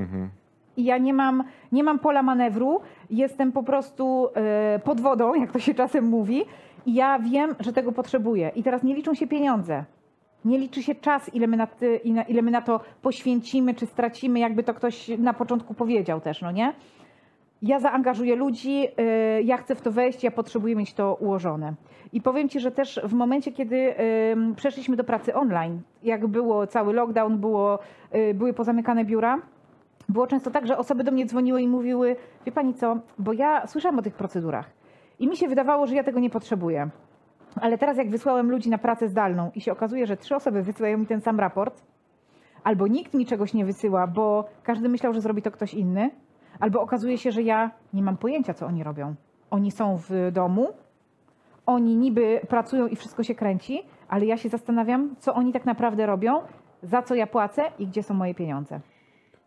I 0.77 0.85
ja 0.85 0.99
nie 0.99 1.15
mam, 1.15 1.45
nie 1.73 1.85
mam 1.85 1.99
pola 1.99 2.23
manewru, 2.23 2.81
jestem 3.11 3.53
po 3.53 3.63
prostu 3.63 4.29
e, 4.35 4.79
pod 4.85 5.01
wodą, 5.01 5.35
jak 5.35 5.53
to 5.53 5.59
się 5.59 5.75
czasem 5.75 6.05
mówi, 6.05 6.45
i 6.87 6.95
ja 6.95 7.19
wiem, 7.19 7.55
że 7.61 7.73
tego 7.73 7.93
potrzebuję. 7.93 8.53
I 8.57 8.63
teraz 8.63 8.83
nie 8.83 8.95
liczą 8.95 9.15
się 9.15 9.27
pieniądze. 9.27 9.85
Nie 10.45 10.59
liczy 10.59 10.83
się 10.83 10.95
czas, 10.95 11.35
ile 11.35 11.47
my, 11.47 11.57
na, 11.57 11.67
ile 12.29 12.43
my 12.43 12.51
na 12.51 12.63
to 12.63 12.81
poświęcimy, 13.03 13.75
czy 13.75 13.87
stracimy, 13.87 14.39
jakby 14.39 14.63
to 14.63 14.75
ktoś 14.75 15.09
na 15.09 15.33
początku 15.33 15.75
powiedział 15.75 16.21
też, 16.21 16.43
no 16.43 16.51
nie? 16.51 16.73
Ja 17.63 17.81
zaangażuję 17.81 18.37
ludzi, 18.37 18.89
y, 19.39 19.43
ja 19.43 19.57
chcę 19.57 19.75
w 19.75 19.81
to 19.81 19.93
wejść, 19.93 20.25
ja 20.25 20.31
potrzebuję 20.31 20.77
mieć 20.77 20.95
to 20.95 21.15
ułożone. 21.15 21.75
I 22.13 22.21
powiem 22.21 22.49
Ci, 22.49 22.61
że 22.61 22.71
też 22.71 23.01
w 23.05 23.13
momencie, 23.13 23.53
kiedy 23.53 23.95
przeszliśmy 24.57 24.97
do 24.97 25.05
pracy 25.05 25.35
online, 25.35 25.81
jak 26.03 26.27
było 26.27 26.67
cały 26.67 26.93
lockdown, 26.93 27.39
było, 27.39 27.79
y, 28.15 28.35
były 28.35 28.53
pozamykane 28.53 29.05
biura, 29.05 29.39
było 30.09 30.27
często 30.27 30.51
tak, 30.51 30.67
że 30.67 30.79
osoby 30.79 31.05
do 31.05 31.13
mnie 31.13 31.27
dzwoniły 31.27 31.63
i 31.63 31.69
mówiły, 31.69 32.17
wie 32.47 32.53
Pani 32.53 32.75
co, 32.75 32.99
bo 33.19 33.33
ja 33.33 33.67
słyszałam 33.67 33.99
o 33.99 34.03
tych 34.03 34.15
procedurach 34.15 34.71
i 35.19 35.29
mi 35.29 35.37
się 35.37 35.49
wydawało, 35.49 35.87
że 35.87 35.95
ja 35.95 36.05
tego 36.05 36.21
nie 36.21 36.31
potrzebuję. 36.31 36.91
Ale 37.61 37.79
teraz 37.79 37.97
jak 37.97 38.11
wysłałem 38.11 38.51
ludzi 38.51 38.71
na 38.71 38.79
pracę 38.79 39.09
zdalną 39.09 39.51
i 39.55 39.61
się 39.61 39.73
okazuje, 39.73 40.07
że 40.07 40.17
trzy 40.17 40.37
osoby 40.37 40.63
wysyłają 40.63 40.99
mi 40.99 41.07
ten 41.07 41.21
sam 41.21 41.41
raport, 41.41 41.83
albo 42.65 42.87
nikt 42.87 43.15
mi 43.15 43.27
czegoś 43.27 43.55
nie 43.55 43.65
wysyła, 43.65 44.07
bo 44.07 44.45
każdy 44.63 44.89
myślał, 44.89 45.13
że 45.13 45.21
zrobi 45.21 45.43
to 45.43 45.51
ktoś 45.51 45.75
inny, 45.75 46.11
albo 46.63 46.83
okazuje 46.83 47.19
się, 47.19 47.33
że 47.33 47.43
ja 47.43 47.71
nie 47.93 48.03
mam 48.03 48.17
pojęcia, 48.17 48.55
co 48.55 48.67
oni 48.67 48.85
robią. 48.85 49.15
Oni 49.51 49.71
są 49.71 49.99
w 50.09 50.31
domu, 50.33 50.69
oni 51.67 51.97
niby 51.97 52.41
pracują 52.49 52.87
i 52.87 52.97
wszystko 52.97 53.23
się 53.23 53.35
kręci, 53.35 53.83
ale 54.09 54.27
ja 54.27 54.37
się 54.37 54.49
zastanawiam, 54.49 55.15
co 55.19 55.35
oni 55.35 55.53
tak 55.53 55.65
naprawdę 55.65 56.07
robią, 56.07 56.41
za 56.83 57.03
co 57.03 57.15
ja 57.15 57.27
płacę 57.27 57.63
i 57.79 57.87
gdzie 57.87 58.03
są 58.03 58.15
moje 58.15 58.35
pieniądze. 58.35 58.81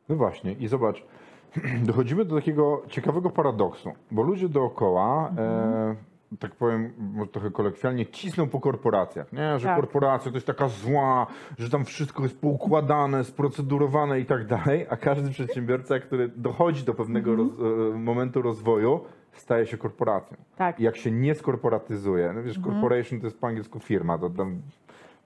No 0.09 0.15
właśnie, 0.15 0.53
i 0.53 0.67
zobacz, 0.67 1.03
dochodzimy 1.87 2.25
do 2.25 2.35
takiego 2.35 2.81
ciekawego 2.87 3.29
paradoksu, 3.29 3.91
bo 4.11 4.21
ludzie 4.21 4.49
dookoła, 4.49 5.31
e, 5.37 5.95
tak 6.39 6.55
powiem 6.55 6.93
może 6.97 7.31
trochę 7.31 7.51
kolokwialnie, 7.51 8.05
cisną 8.05 8.47
po 8.47 8.59
korporacjach, 8.59 9.33
nie? 9.33 9.59
że 9.59 9.67
Tak. 9.67 9.75
korporacja 9.75 10.31
to 10.31 10.37
jest 10.37 10.47
taka 10.47 10.67
zła, 10.67 11.27
że 11.57 11.69
tam 11.69 11.85
wszystko 11.85 12.23
jest 12.23 12.41
poukładane, 12.41 13.23
sprocedurowane 13.23 14.19
i 14.19 14.25
tak 14.25 14.47
dalej, 14.47 14.85
a 14.89 14.97
każdy 14.97 15.29
przedsiębiorca, 15.29 15.99
który 15.99 16.27
dochodzi 16.27 16.83
do 16.83 16.93
pewnego 16.93 17.35
roz, 17.35 17.47
e, 17.93 17.97
momentu 17.97 18.41
rozwoju, 18.41 18.99
staje 19.31 19.65
się 19.65 19.77
korporacją. 19.77 20.37
Tak. 20.55 20.79
I 20.79 20.83
jak 20.83 20.97
się 20.97 21.11
nie 21.11 21.35
skorporatyzuje, 21.35 22.33
no 22.35 22.43
wiesz, 22.43 22.59
corporation 22.59 23.19
to 23.19 23.27
jest 23.27 23.39
po 23.39 23.47
angielsku 23.47 23.79
firma, 23.79 24.17
to 24.17 24.29
tam 24.29 24.61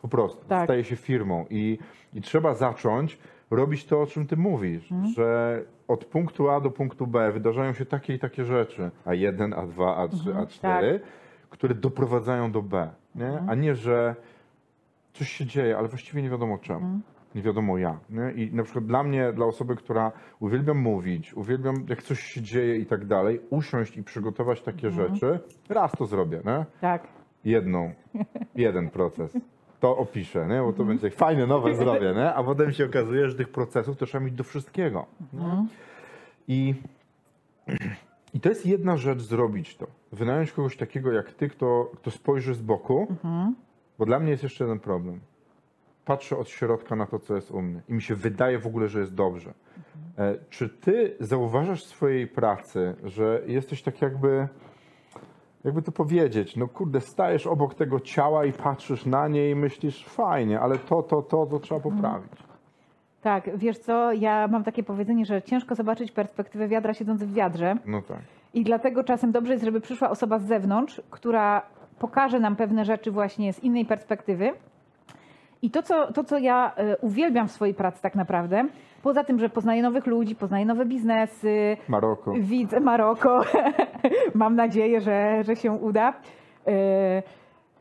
po 0.02 0.08
prostu 0.08 0.46
Tak. 0.48 0.64
staje 0.64 0.84
się 0.84 0.96
firmą 0.96 1.46
i, 1.50 1.80
i 2.14 2.22
trzeba 2.22 2.54
zacząć 2.54 3.20
robić 3.52 3.86
to, 3.86 4.02
o 4.02 4.06
czym 4.06 4.28
ty 4.28 4.38
mówisz, 4.38 4.90
że 5.16 5.62
od 5.90 6.06
punktu 6.06 6.50
A 6.50 6.62
do 6.62 6.72
punktu 6.72 7.08
B 7.08 7.32
wydarzają 7.32 7.74
się 7.74 7.86
takie 7.86 8.14
i 8.14 8.20
takie 8.20 8.46
rzeczy, 8.46 8.92
A1, 9.06 9.50
A2, 9.50 10.08
A3, 10.08 10.46
A4, 10.46 11.00
które 11.50 11.76
doprowadzają 11.76 12.52
do 12.52 12.62
B, 12.62 12.90
nie? 13.16 13.44
a 13.48 13.56
nie, 13.56 13.76
że 13.76 14.16
coś 15.14 15.30
się 15.30 15.46
dzieje, 15.46 15.78
ale 15.78 15.88
właściwie 15.88 16.22
nie 16.22 16.30
wiadomo 16.30 16.58
czemu. 16.58 17.00
Nie 17.36 17.42
wiadomo 17.42 17.78
ja. 17.78 18.00
Nie? 18.10 18.32
I 18.32 18.56
na 18.56 18.64
przykład 18.64 18.86
dla 18.86 19.04
mnie, 19.04 19.34
dla 19.34 19.46
osoby, 19.46 19.76
która 19.76 20.12
uwielbiam 20.40 20.78
mówić, 20.78 21.34
uwielbiam 21.34 21.76
jak 21.90 22.04
coś 22.04 22.20
się 22.20 22.42
dzieje 22.42 22.78
i 22.78 22.86
tak 22.86 23.06
dalej, 23.06 23.42
usiąść 23.50 23.98
i 23.98 24.04
przygotować 24.04 24.62
takie 24.62 24.90
rzeczy, 24.92 25.40
raz 25.70 25.92
to 25.92 26.06
zrobię, 26.06 26.42
nie? 26.46 26.66
Tak. 26.82 27.08
jedną, 27.44 27.94
jeden 28.56 28.90
proces. 28.90 29.38
To 29.80 29.98
opiszę, 29.98 30.48
nie? 30.48 30.62
bo 30.62 30.74
to 30.74 30.84
będzie 30.84 31.10
fajne, 31.10 31.48
nowe 31.48 31.76
zrobię, 31.76 32.14
nie? 32.16 32.34
a 32.34 32.44
potem 32.44 32.74
się 32.74 32.86
okazuje, 32.86 33.30
że 33.30 33.36
tych 33.36 33.50
procesów 33.50 33.98
to 33.98 34.06
trzeba 34.06 34.26
mieć 34.26 34.34
do 34.34 34.44
wszystkiego. 34.44 35.06
nie? 35.34 35.66
I, 36.48 36.76
I 38.34 38.40
to 38.40 38.50
jest 38.50 38.66
jedna 38.66 38.98
rzecz 38.98 39.22
zrobić 39.22 39.78
to. 39.78 39.88
Wynająć 40.12 40.52
kogoś 40.52 40.78
takiego 40.78 41.12
jak 41.12 41.34
ty, 41.34 41.50
kto, 41.50 41.92
kto 41.96 42.12
spojrzy 42.12 42.56
z 42.56 42.62
boku, 42.62 43.08
bo 44.00 44.06
dla 44.06 44.20
mnie 44.20 44.32
jest 44.32 44.44
jeszcze 44.44 44.64
jeden 44.64 44.80
problem. 44.80 45.20
Patrzę 46.06 46.38
od 46.38 46.50
środka 46.50 46.96
na 46.96 47.06
to, 47.06 47.20
co 47.20 47.36
jest 47.36 47.52
u 47.52 47.62
mnie 47.62 47.82
i 47.90 47.94
mi 47.94 48.02
się 48.02 48.16
wydaje 48.16 48.60
w 48.60 48.68
ogóle, 48.68 48.88
że 48.88 49.00
jest 49.00 49.16
dobrze. 49.16 49.54
E, 50.18 50.36
czy 50.50 50.70
ty 50.70 51.16
zauważasz 51.20 51.84
w 51.84 51.88
swojej 51.88 52.28
pracy, 52.28 52.96
że 53.04 53.42
jesteś 53.48 53.82
tak 53.82 54.02
jakby 54.02 54.48
jakby 55.64 55.82
to 55.82 55.92
powiedzieć, 55.92 56.56
no 56.56 56.68
kurde, 56.68 57.02
stajesz 57.02 57.48
obok 57.48 57.76
tego 57.76 58.00
ciała 58.00 58.46
i 58.46 58.54
patrzysz 58.54 59.06
na 59.06 59.28
nie 59.28 59.50
i 59.50 59.56
myślisz, 59.56 60.06
fajnie, 60.06 60.60
ale 60.60 60.78
to, 60.78 61.04
to, 61.04 61.22
to, 61.22 61.46
to 61.46 61.60
trzeba 61.60 61.82
poprawić. 61.82 62.32
Tak, 63.22 63.58
wiesz 63.58 63.78
co, 63.78 64.14
ja 64.14 64.48
mam 64.48 64.64
takie 64.64 64.84
powiedzenie, 64.84 65.26
że 65.26 65.42
ciężko 65.42 65.76
zobaczyć 65.76 66.12
perspektywę 66.12 66.68
wiadra 66.68 66.94
siedząc 66.94 67.24
w 67.24 67.34
wiadrze. 67.34 67.76
No 67.86 68.02
tak. 68.02 68.18
I 68.54 68.64
dlatego 68.64 69.04
czasem 69.04 69.32
dobrze 69.32 69.54
jest, 69.54 69.66
żeby 69.66 69.82
przyszła 69.82 70.10
osoba 70.10 70.40
z 70.40 70.46
zewnątrz, 70.46 71.02
która 71.10 71.62
pokaże 72.00 72.40
nam 72.40 72.56
pewne 72.56 72.86
rzeczy 72.86 73.12
właśnie 73.12 73.54
z 73.54 73.64
innej 73.64 73.86
perspektywy. 73.86 74.54
I 75.62 75.72
to, 75.72 75.84
co, 75.84 76.14
to, 76.14 76.24
co 76.24 76.38
ja 76.38 76.76
e, 76.76 76.98
uwielbiam 76.98 77.48
w 77.48 77.52
swojej 77.52 77.74
pracy 77.74 78.02
tak 78.02 78.16
naprawdę, 78.16 78.68
poza 79.04 79.24
tym, 79.24 79.40
że 79.40 79.50
poznaję 79.50 79.82
nowych 79.84 80.08
ludzi, 80.08 80.36
poznaję 80.36 80.66
nowe 80.66 80.86
biznesy, 80.86 81.78
Maroko. 81.88 82.34
widzę 82.40 82.80
Maroko, 82.80 83.42
mam 84.36 84.56
nadzieję, 84.56 85.02
że, 85.02 85.44
że 85.44 85.56
się 85.56 85.72
uda, 85.72 86.14
e, 86.68 87.24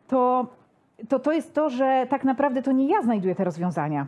to, 0.09 0.47
to 1.09 1.19
to 1.19 1.33
jest 1.33 1.55
to, 1.55 1.71
że 1.71 2.07
tak 2.11 2.25
naprawdę 2.25 2.63
to 2.63 2.73
nie 2.73 2.89
ja 2.89 3.03
znajduję 3.03 3.35
te 3.35 3.45
rozwiązania. 3.45 4.07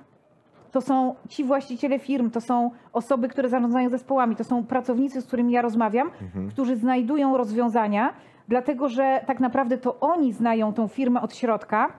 to 0.72 0.80
są 0.80 1.14
ci 1.28 1.44
właściciele 1.44 1.98
firm, 1.98 2.30
to 2.30 2.40
są 2.40 2.70
osoby, 2.92 3.28
które 3.28 3.48
zarządzają 3.48 3.88
zespołami, 3.88 4.36
to 4.36 4.44
są 4.44 4.64
pracownicy, 4.64 5.20
z 5.22 5.26
którymi 5.26 5.52
ja 5.52 5.62
rozmawiam, 5.62 6.10
którzy 6.50 6.76
znajdują 6.76 7.36
rozwiązania, 7.36 8.12
dlatego 8.48 8.88
że 8.88 9.20
tak 9.26 9.40
naprawdę 9.40 9.78
to 9.78 10.00
oni 10.00 10.32
znają 10.32 10.72
tą 10.72 10.88
firmę 10.88 11.20
od 11.20 11.34
środka 11.34 11.92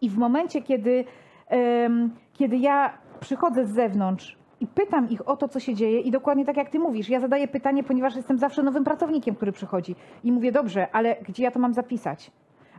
i 0.00 0.10
w 0.10 0.18
momencie, 0.18 0.62
kiedy, 0.62 1.04
kiedy 2.32 2.56
ja 2.56 2.92
przychodzę 3.20 3.66
z 3.66 3.70
zewnątrz 3.70 4.39
i 4.60 4.66
pytam 4.66 5.10
ich 5.10 5.28
o 5.28 5.36
to, 5.36 5.48
co 5.48 5.60
się 5.60 5.74
dzieje, 5.74 6.00
i 6.00 6.10
dokładnie 6.10 6.44
tak 6.44 6.56
jak 6.56 6.70
ty 6.70 6.78
mówisz, 6.78 7.08
ja 7.08 7.20
zadaję 7.20 7.48
pytanie, 7.48 7.82
ponieważ 7.84 8.16
jestem 8.16 8.38
zawsze 8.38 8.62
nowym 8.62 8.84
pracownikiem, 8.84 9.34
który 9.34 9.52
przychodzi 9.52 9.96
i 10.24 10.32
mówię, 10.32 10.52
dobrze, 10.52 10.88
ale 10.92 11.16
gdzie 11.28 11.42
ja 11.42 11.50
to 11.50 11.58
mam 11.58 11.74
zapisać? 11.74 12.30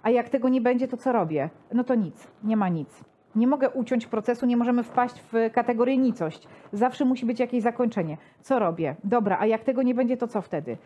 A 0.04 0.10
jak 0.10 0.30
tego 0.30 0.50
nie 0.50 0.62
będzie, 0.62 0.88
to 0.88 0.98
co 0.98 1.12
robię? 1.12 1.50
No 1.74 1.84
to 1.84 1.96
nic, 1.96 2.28
nie 2.44 2.58
ma 2.58 2.70
nic. 2.70 3.04
Nie 3.36 3.48
mogę 3.48 3.70
uciąć 3.70 4.06
procesu, 4.06 4.46
nie 4.46 4.58
możemy 4.58 4.84
wpaść 4.84 5.24
w 5.32 5.34
kategorię 5.54 5.98
nicość. 5.98 6.48
Zawsze 6.74 7.06
musi 7.06 7.26
być 7.26 7.40
jakieś 7.40 7.64
zakończenie. 7.64 8.18
Co 8.42 8.60
robię? 8.60 8.96
Dobra, 9.04 9.38
a 9.40 9.46
jak 9.46 9.64
tego 9.64 9.84
nie 9.84 9.96
będzie, 9.96 10.18
to 10.18 10.28
co 10.28 10.42
wtedy? 10.42 10.78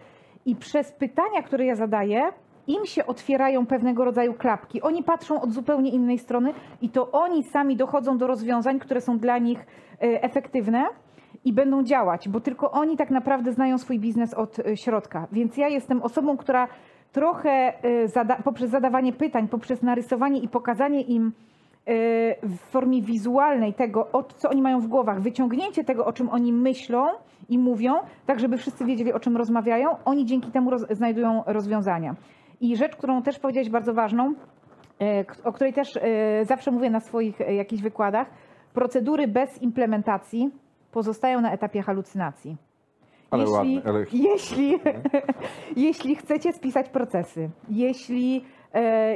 I 0.46 0.56
przez 0.56 0.92
pytania, 0.92 1.44
które 1.44 1.66
ja 1.66 1.76
zadaję, 1.76 2.30
im 2.68 2.86
się 2.86 3.06
otwierają 3.06 3.66
pewnego 3.66 4.06
rodzaju 4.06 4.34
klapki. 4.34 4.82
Oni 4.82 5.04
patrzą 5.04 5.42
od 5.42 5.52
zupełnie 5.52 5.90
innej 5.92 6.20
strony 6.20 6.54
i 6.82 6.90
to 6.90 7.12
oni 7.12 7.44
sami 7.44 7.76
dochodzą 7.76 8.18
do 8.18 8.28
rozwiązań, 8.28 8.80
które 8.80 9.02
są 9.02 9.18
dla 9.20 9.38
nich 9.38 9.60
e, 9.60 10.24
efektywne 10.24 10.86
i 11.46 11.54
będą 11.54 11.84
działać, 11.84 12.30
bo 12.30 12.40
tylko 12.40 12.72
oni 12.72 12.98
tak 12.98 13.10
naprawdę 13.10 13.52
znają 13.52 13.78
swój 13.78 14.00
biznes 14.00 14.34
od 14.34 14.60
e, 14.60 14.78
środka. 14.78 15.28
Więc 15.32 15.58
ja 15.58 15.68
jestem 15.68 16.02
osobą, 16.02 16.38
która 16.38 16.68
trochę 17.12 17.50
e, 17.84 18.08
zada- 18.08 18.44
poprzez 18.44 18.70
zadawanie 18.70 19.14
pytań, 19.14 19.48
poprzez 19.48 19.82
narysowanie 19.82 20.40
i 20.40 20.48
pokazanie 20.48 21.02
im 21.02 21.32
w 22.44 22.58
formie 22.60 23.02
wizualnej 23.02 23.74
tego, 23.74 24.08
co 24.36 24.50
oni 24.50 24.62
mają 24.62 24.80
w 24.80 24.88
głowach, 24.88 25.22
wyciągnięcie 25.22 25.84
tego, 25.84 26.06
o 26.06 26.14
czym 26.14 26.30
oni 26.30 26.54
myślą 26.54 27.08
i 27.50 27.58
mówią, 27.58 27.94
tak 28.26 28.40
żeby 28.40 28.58
wszyscy 28.58 28.86
wiedzieli, 28.86 29.14
o 29.14 29.20
czym 29.20 29.38
rozmawiają, 29.38 29.90
oni 30.06 30.26
dzięki 30.26 30.52
temu 30.52 30.70
roz- 30.70 30.86
znajdują 30.92 31.44
rozwiązania. 31.46 32.16
I 32.62 32.78
rzecz, 32.78 32.96
którą 32.96 33.22
też 33.24 33.40
powiedziałeś 33.40 33.70
bardzo 33.70 33.94
ważną, 33.94 34.34
e, 35.02 35.26
o 35.44 35.52
której 35.54 35.74
też 35.74 35.98
e, 35.98 36.02
zawsze 36.46 36.72
mówię 36.72 36.90
na 36.90 37.00
swoich 37.00 37.42
e, 37.42 37.56
jakichś 37.56 37.82
wykładach, 37.84 38.28
procedury 38.74 39.28
bez 39.28 39.62
implementacji 39.62 40.52
pozostają 40.92 41.42
na 41.42 41.52
etapie 41.52 41.82
halucynacji. 41.82 42.58
Ale 43.32 43.44
jeśli, 43.44 43.56
ładne, 43.56 43.82
ale- 43.90 44.06
jeśli, 44.14 44.80
jeśli 45.88 46.16
chcecie 46.16 46.54
spisać 46.54 46.90
procesy, 46.90 47.50
jeśli, 47.70 48.46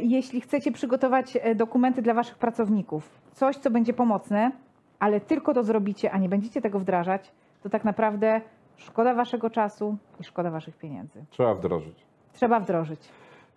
jeśli 0.01 0.41
chcecie 0.41 0.71
przygotować 0.71 1.37
dokumenty 1.55 2.01
dla 2.01 2.13
waszych 2.13 2.37
pracowników, 2.37 3.09
coś, 3.33 3.57
co 3.57 3.71
będzie 3.71 3.93
pomocne, 3.93 4.51
ale 4.99 5.21
tylko 5.21 5.53
to 5.53 5.63
zrobicie, 5.63 6.11
a 6.11 6.17
nie 6.17 6.29
będziecie 6.29 6.61
tego 6.61 6.79
wdrażać, 6.79 7.31
to 7.63 7.69
tak 7.69 7.83
naprawdę 7.83 8.41
szkoda 8.77 9.13
waszego 9.13 9.49
czasu 9.49 9.97
i 10.19 10.23
szkoda 10.23 10.51
waszych 10.51 10.77
pieniędzy. 10.77 11.25
Trzeba 11.29 11.55
wdrożyć. 11.55 12.05
Trzeba 12.33 12.59
wdrożyć. 12.59 12.99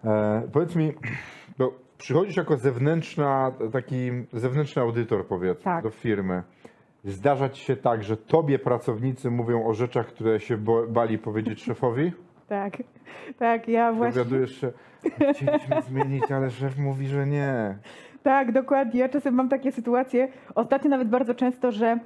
E, 0.05 0.43
powiedz 0.53 0.77
mi, 0.77 0.93
bo 1.59 1.73
przychodzisz 1.99 2.37
jako 2.37 2.57
zewnętrzna, 2.57 3.53
taki 3.73 4.11
zewnętrzny 4.33 4.83
audytor, 4.83 5.27
powiedzmy, 5.27 5.65
Tak. 5.65 5.85
do 5.85 5.91
firmy. 5.91 6.43
Zdarza 7.05 7.49
ci 7.49 7.65
się 7.65 7.77
tak, 7.77 8.03
że 8.03 8.17
tobie 8.17 8.59
pracownicy 8.59 9.31
mówią 9.31 9.67
o 9.67 9.75
rzeczach, 9.75 10.07
które 10.07 10.41
się 10.41 10.57
bali 10.89 11.19
powiedzieć 11.19 11.63
szefowi? 11.65 12.13
Tak, 12.49 12.73
tak, 13.39 13.69
ja 13.69 13.93
właśnie. 13.93 14.25
Dowiadujesz 14.25 14.61
się, 14.61 14.73
chcieliśmy 15.35 15.83
zmienić, 15.89 16.33
ale 16.33 16.51
szef 16.51 16.79
mówi, 16.79 17.07
że 17.07 17.27
nie. 17.27 17.79
Tak, 18.23 18.53
dokładnie. 18.53 19.01
Ja 19.01 19.09
czasem 19.09 19.35
mam 19.35 19.49
takie 19.49 19.73
sytuacje, 19.73 20.29
ostatnio 20.55 20.91
nawet 20.91 21.09
bardzo 21.09 21.35
często, 21.35 21.73
że 21.73 21.99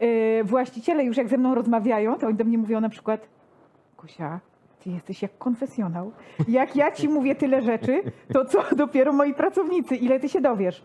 yy, 0.00 0.44
właściciele 0.44 1.04
już 1.04 1.16
jak 1.16 1.28
ze 1.28 1.38
mną 1.38 1.54
rozmawiają, 1.54 2.18
to 2.18 2.26
oni 2.26 2.36
do 2.36 2.44
mnie 2.44 2.58
mówią 2.58 2.80
na 2.80 2.88
przykład 2.88 3.28
Kusia, 3.96 4.40
ty 4.88 4.94
jesteś 4.94 5.22
jak 5.22 5.38
konfesjonał. 5.38 6.12
Jak 6.48 6.76
ja 6.76 6.92
ci 6.92 7.08
mówię 7.08 7.34
tyle 7.34 7.62
rzeczy, 7.62 8.02
to 8.32 8.44
co 8.44 8.64
dopiero 8.76 9.12
moi 9.12 9.34
pracownicy, 9.34 9.96
ile 9.96 10.20
ty 10.20 10.28
się 10.28 10.40
dowiesz. 10.40 10.82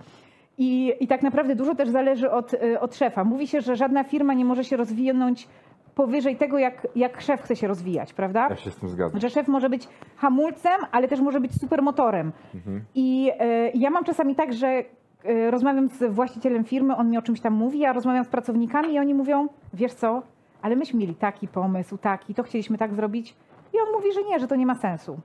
I, 0.58 0.94
I 1.00 1.08
tak 1.08 1.24
naprawdę 1.24 1.56
dużo 1.56 1.76
też 1.76 1.90
zależy 1.90 2.32
od, 2.32 2.54
y, 2.54 2.80
od 2.80 2.96
szefa. 2.96 3.24
Mówi 3.24 3.48
się, 3.48 3.62
że 3.62 3.76
żadna 3.76 4.04
firma 4.04 4.34
nie 4.34 4.46
może 4.46 4.64
się 4.64 4.78
rozwinąć 4.78 5.48
powyżej 5.96 6.36
tego, 6.36 6.58
jak, 6.58 6.88
jak 6.96 7.22
szef 7.22 7.42
chce 7.42 7.56
się 7.56 7.68
rozwijać, 7.68 8.14
prawda? 8.14 8.48
Ja 8.50 8.56
się 8.56 8.72
z 8.72 8.76
tym 8.76 8.90
zgadzam. 8.90 9.22
że 9.22 9.30
szef 9.30 9.48
może 9.48 9.70
być 9.70 9.88
hamulcem, 10.16 10.82
ale 10.92 11.08
też 11.08 11.20
może 11.20 11.40
być 11.40 11.60
supermotorem. 11.62 12.32
I 12.96 13.32
e, 13.40 13.70
ja 13.72 13.90
mam 13.90 14.04
czasami 14.04 14.36
tak, 14.36 14.54
że 14.54 14.68
e, 14.68 15.52
rozmawiam 15.52 15.88
z 15.90 16.14
właścicielem 16.14 16.64
firmy, 16.64 16.96
on 16.96 17.10
mi 17.10 17.18
o 17.18 17.22
czymś 17.22 17.42
tam 17.42 17.54
mówi, 17.54 17.80
ja 17.80 17.94
rozmawiam 17.94 18.24
z 18.24 18.28
pracownikami 18.28 18.94
i 18.94 19.00
oni 19.00 19.14
mówią, 19.14 19.48
wiesz 19.74 19.94
co, 19.94 20.22
ale 20.62 20.76
myśmy 20.76 21.00
mieli 21.00 21.16
taki 21.16 21.48
pomysł, 21.48 21.98
taki, 21.98 22.34
to 22.34 22.44
chcieliśmy 22.44 22.78
tak 22.78 22.94
zrobić. 22.94 23.36
I 23.74 23.80
on 23.80 23.92
mówi, 23.92 24.13
że 24.13 24.24
nie, 24.24 24.39
że 24.39 24.48
to 24.48 24.56
nie 24.56 24.65
ma 24.65 24.75
sensu. 24.75 25.20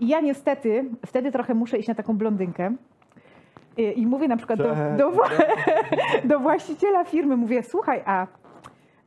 I 0.00 0.08
ja 0.08 0.20
niestety 0.20 0.84
wtedy 1.06 1.32
trochę 1.32 1.54
muszę 1.54 1.78
iść 1.78 1.88
na 1.88 1.94
taką 1.94 2.16
blondynkę. 2.16 2.74
I, 3.76 4.00
i 4.00 4.06
mówię 4.06 4.28
na 4.28 4.36
przykład 4.36 4.58
do, 4.58 4.74
do, 4.98 5.12
do 6.30 6.40
właściciela 6.40 7.04
firmy, 7.04 7.36
mówię, 7.36 7.62
słuchaj, 7.62 8.02
a 8.06 8.26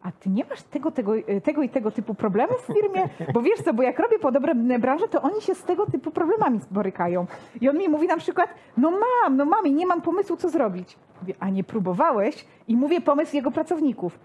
a 0.01 0.11
ty 0.11 0.29
nie 0.29 0.45
masz 0.49 0.61
tego, 0.61 0.91
tego, 0.91 1.13
tego 1.43 1.63
i 1.63 1.69
tego 1.69 1.91
typu 1.91 2.13
problemów 2.13 2.67
w 2.67 2.73
firmie? 2.73 3.09
Bo 3.33 3.41
wiesz 3.41 3.59
co, 3.59 3.73
bo 3.73 3.83
jak 3.83 3.99
robię 3.99 4.19
podobne 4.19 4.79
branże, 4.79 5.07
to 5.07 5.21
oni 5.21 5.41
się 5.41 5.55
z 5.55 5.63
tego 5.63 5.85
typu 5.85 6.11
problemami 6.11 6.59
borykają. 6.71 7.25
I 7.61 7.69
on 7.69 7.77
mi 7.77 7.89
mówi 7.89 8.07
na 8.07 8.17
przykład, 8.17 8.49
no 8.77 8.91
mam, 8.91 9.37
no 9.37 9.45
mam 9.45 9.67
i 9.67 9.73
nie 9.73 9.87
mam 9.87 10.01
pomysłu, 10.01 10.37
co 10.37 10.49
zrobić. 10.49 10.97
Mówię, 11.21 11.33
a 11.39 11.49
nie 11.49 11.63
próbowałeś? 11.63 12.45
I 12.67 12.75
mówię 12.75 13.01
pomysł 13.01 13.35
jego 13.35 13.51
pracowników. 13.51 14.19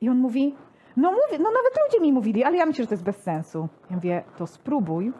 I 0.00 0.08
on 0.08 0.18
mówi, 0.18 0.54
no 0.98 1.10
mówię, 1.10 1.44
no 1.44 1.50
nawet 1.50 1.72
ludzie 1.86 2.00
mi 2.02 2.12
mówili, 2.12 2.44
ale 2.44 2.56
ja 2.56 2.66
myślę, 2.66 2.84
że 2.84 2.88
to 2.88 2.94
jest 2.94 3.04
bez 3.04 3.16
sensu. 3.16 3.68
Ja 3.90 3.96
mówię, 3.96 4.22
to 4.38 4.46
spróbuj, 4.46 5.12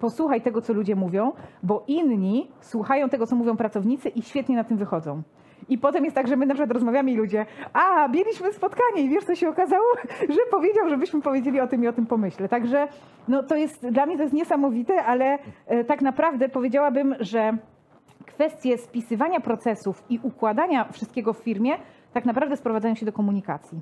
posłuchaj 0.00 0.40
tego, 0.40 0.62
co 0.62 0.72
ludzie 0.72 0.96
mówią, 0.96 1.32
bo 1.62 1.84
inni 1.86 2.50
słuchają 2.60 3.08
tego, 3.08 3.26
co 3.26 3.36
mówią 3.36 3.56
pracownicy 3.56 4.08
i 4.08 4.22
świetnie 4.22 4.56
na 4.56 4.64
tym 4.64 4.76
wychodzą. 4.76 5.22
I 5.68 5.78
potem 5.78 6.04
jest 6.04 6.16
tak, 6.16 6.28
że 6.28 6.36
my 6.36 6.46
na 6.46 6.54
przykład 6.54 6.70
rozmawiamy 6.70 7.10
i 7.10 7.16
ludzie, 7.16 7.46
a 7.72 8.08
mieliśmy 8.08 8.52
spotkanie 8.52 9.02
i 9.02 9.08
wiesz, 9.08 9.24
co 9.24 9.34
się 9.34 9.48
okazało? 9.48 9.84
Że 10.36 10.40
powiedział, 10.50 10.88
żebyśmy 10.88 11.22
powiedzieli 11.22 11.60
o 11.60 11.66
tym 11.66 11.84
i 11.84 11.88
o 11.88 11.92
tym 11.92 12.06
pomyśle. 12.06 12.48
Także 12.48 12.88
no, 13.28 13.42
to 13.42 13.56
jest, 13.56 13.88
dla 13.88 14.06
mnie 14.06 14.16
to 14.16 14.22
jest 14.22 14.34
niesamowite, 14.34 15.04
ale 15.04 15.38
e, 15.66 15.84
tak 15.84 16.02
naprawdę 16.02 16.48
powiedziałabym, 16.48 17.14
że 17.20 17.56
kwestie 18.26 18.78
spisywania 18.78 19.40
procesów 19.40 20.04
i 20.08 20.20
układania 20.22 20.88
wszystkiego 20.92 21.32
w 21.32 21.38
firmie 21.38 21.72
tak 22.12 22.24
naprawdę 22.24 22.56
sprowadzają 22.56 22.94
się 22.94 23.06
do 23.06 23.12
komunikacji. 23.12 23.80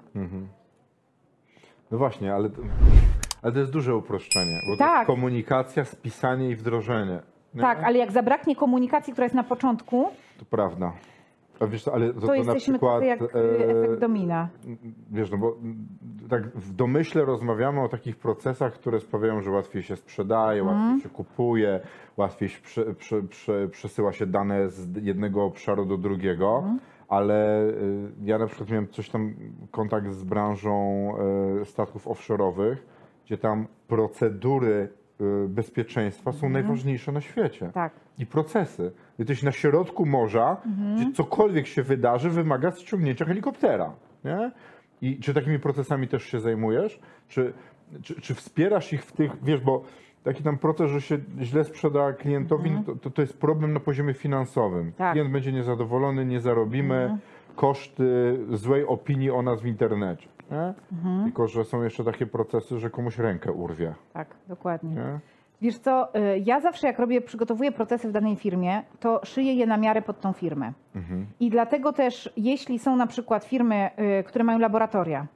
No 1.91 1.99
właśnie, 1.99 2.35
ale, 2.35 2.49
ale 3.43 3.53
to 3.53 3.59
jest 3.59 3.73
duże 3.73 3.97
uproszczenie, 3.97 4.61
bo 4.67 4.73
to 4.73 4.79
Tak. 4.79 4.99
jest 4.99 5.07
komunikacja, 5.07 5.85
spisanie 5.85 6.51
i 6.51 6.57
wdrożenie. 6.57 7.21
nie? 7.55 7.61
Tak, 7.61 7.83
ale 7.85 7.99
jak 7.99 8.13
zabraknie 8.13 8.57
komunikacji, 8.57 9.13
która 9.13 9.25
jest 9.25 9.35
na 9.35 9.45
początku, 9.45 10.09
To 10.39 10.45
prawda. 10.45 10.93
A 11.61 11.67
wiesz 11.67 11.89
ale 11.89 12.07
to, 12.15 12.15
to, 12.15 12.21
to 12.21 12.27
na 12.27 12.37
jesteśmy 12.37 12.75
przykład... 12.75 13.03
jak 13.03 13.23
e, 13.23 13.25
e, 13.25 13.81
efekt 13.81 14.01
domina. 14.01 14.49
Wiesz, 15.11 15.31
no 15.31 15.39
bo 15.39 15.57
mm, 15.63 15.87
tak 16.31 16.47
w 16.49 16.73
domyśle 16.75 17.25
rozmawiamy 17.25 17.81
o 17.83 17.89
takich 17.89 18.17
procesach, 18.17 18.73
które 18.73 19.01
sprawiają, 19.01 19.41
że 19.43 19.51
łatwiej 19.51 19.83
się 19.83 19.97
sprzedaje, 19.97 20.61
Mhm. 20.61 20.79
łatwiej 20.89 21.03
się 21.03 21.09
kupuje, 21.09 21.81
łatwiej 22.17 22.49
się 22.49 22.61
prze, 22.63 22.95
prze, 22.95 23.23
prze, 23.23 23.69
przesyła 23.69 24.13
się 24.13 24.27
dane 24.27 24.69
z 24.71 25.05
jednego 25.05 25.45
obszaru 25.45 25.85
do 25.85 25.97
drugiego, 25.97 26.57
Mhm. 26.59 26.79
Ale 27.11 27.63
y, 27.69 28.11
ja 28.25 28.39
na 28.39 28.47
przykład 28.47 28.71
miałem 28.71 28.89
coś 28.89 29.11
tam, 29.11 29.35
kontakt 29.71 30.13
z 30.13 30.25
branżą 30.25 31.13
y, 31.61 31.65
statków 31.65 32.07
offshore'owych, 32.07 32.77
gdzie 33.27 33.39
tam 33.39 33.67
procedury 33.89 34.89
y, 35.21 35.49
bezpieczeństwa 35.49 36.33
są 36.33 36.49
najważniejsze 36.49 37.13
na 37.13 37.21
świecie 37.21 37.67
Mhm. 37.67 37.73
Tak. 37.73 37.93
i 38.19 38.27
procesy. 38.27 38.93
Jesteś 39.19 39.43
na 39.43 39.53
środku 39.53 40.07
morza, 40.07 40.57
gdzie 40.97 41.13
cokolwiek 41.13 41.67
się 41.67 41.83
wydarzy, 41.83 42.31
wymaga 42.31 42.71
ściągnięcia 42.73 43.25
helikoptera. 43.25 43.93
Nie? 44.25 44.51
I 45.03 45.19
czy 45.19 45.35
takimi 45.35 45.59
procesami 45.59 46.09
też 46.09 46.25
się 46.25 46.41
zajmujesz? 46.41 47.01
Czy, 47.29 47.53
czy, 48.03 48.21
czy 48.21 48.35
wspierasz 48.35 48.93
ich 48.93 49.05
w 49.05 49.13
tych, 49.13 49.45
wiesz, 49.45 49.61
bo 49.61 49.83
taki 50.25 50.43
tam 50.43 50.59
proces, 50.59 50.91
że 50.91 51.01
się 51.01 51.19
źle 51.41 51.65
sprzeda 51.65 52.13
klientowi, 52.13 52.71
no 52.71 52.95
to, 53.03 53.11
to, 53.11 53.23
jest 53.23 53.39
problem 53.39 53.73
na 53.73 53.81
poziomie 53.81 54.15
finansowym. 54.15 54.93
Tak. 54.93 55.13
Klient 55.13 55.31
będzie 55.31 55.53
niezadowolony, 55.53 56.27
nie 56.27 56.41
zarobimy, 56.41 57.19
koszty 57.57 58.39
złej 58.51 58.87
opinii 58.87 59.31
o 59.31 59.43
nas 59.43 59.61
w 59.61 59.67
internecie. 59.67 60.29
Nie? 60.51 60.75
Tylko, 61.25 61.49
że 61.49 61.65
są 61.65 61.83
jeszcze 61.83 62.05
takie 62.05 62.27
procesy, 62.27 62.79
że 62.79 62.91
komuś 62.91 63.19
rękę 63.19 63.53
urwie. 63.53 63.95
Tak, 64.13 64.29
dokładnie. 64.49 64.95
Nie? 64.95 65.19
Wiesz 65.63 65.79
co, 65.79 66.15
y, 66.15 66.43
ja 66.45 66.61
zawsze 66.61 66.87
jak 66.87 66.99
robię, 66.99 67.21
przygotowuję 67.21 67.73
procesy 67.73 68.09
w 68.09 68.13
danej 68.13 68.37
firmie, 68.37 68.83
to 69.01 69.21
szyję 69.25 69.55
je 69.55 69.67
na 69.67 69.77
miarę 69.77 70.03
pod 70.03 70.21
tą 70.21 70.33
firmę. 70.33 70.73
I 71.41 71.51
dlatego 71.51 71.93
też, 71.93 72.33
jeśli 72.37 72.79
są 72.79 72.97
na 72.97 73.07
przykład 73.07 73.45
firmy, 73.45 73.91
y, 74.21 74.25
które 74.25 74.45
mają 74.45 74.59
laboratoria, 74.59 75.27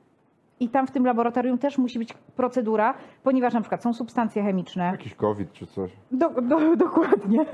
I 0.61 0.69
tam 0.69 0.87
w 0.87 0.91
tym 0.91 1.07
laboratorium 1.07 1.59
też 1.59 1.79
musi 1.79 1.99
być 1.99 2.13
procedura, 2.37 2.95
ponieważ 3.23 3.55
na 3.55 3.61
przykład 3.61 3.83
są 3.83 3.93
substancje 3.93 4.43
chemiczne. 4.43 4.85
Jakiś 4.85 5.15
COVID 5.15 5.53
czy 5.53 5.67
coś. 5.67 5.91
Do, 6.13 6.31
do, 6.31 6.77
dokładnie. 6.87 7.47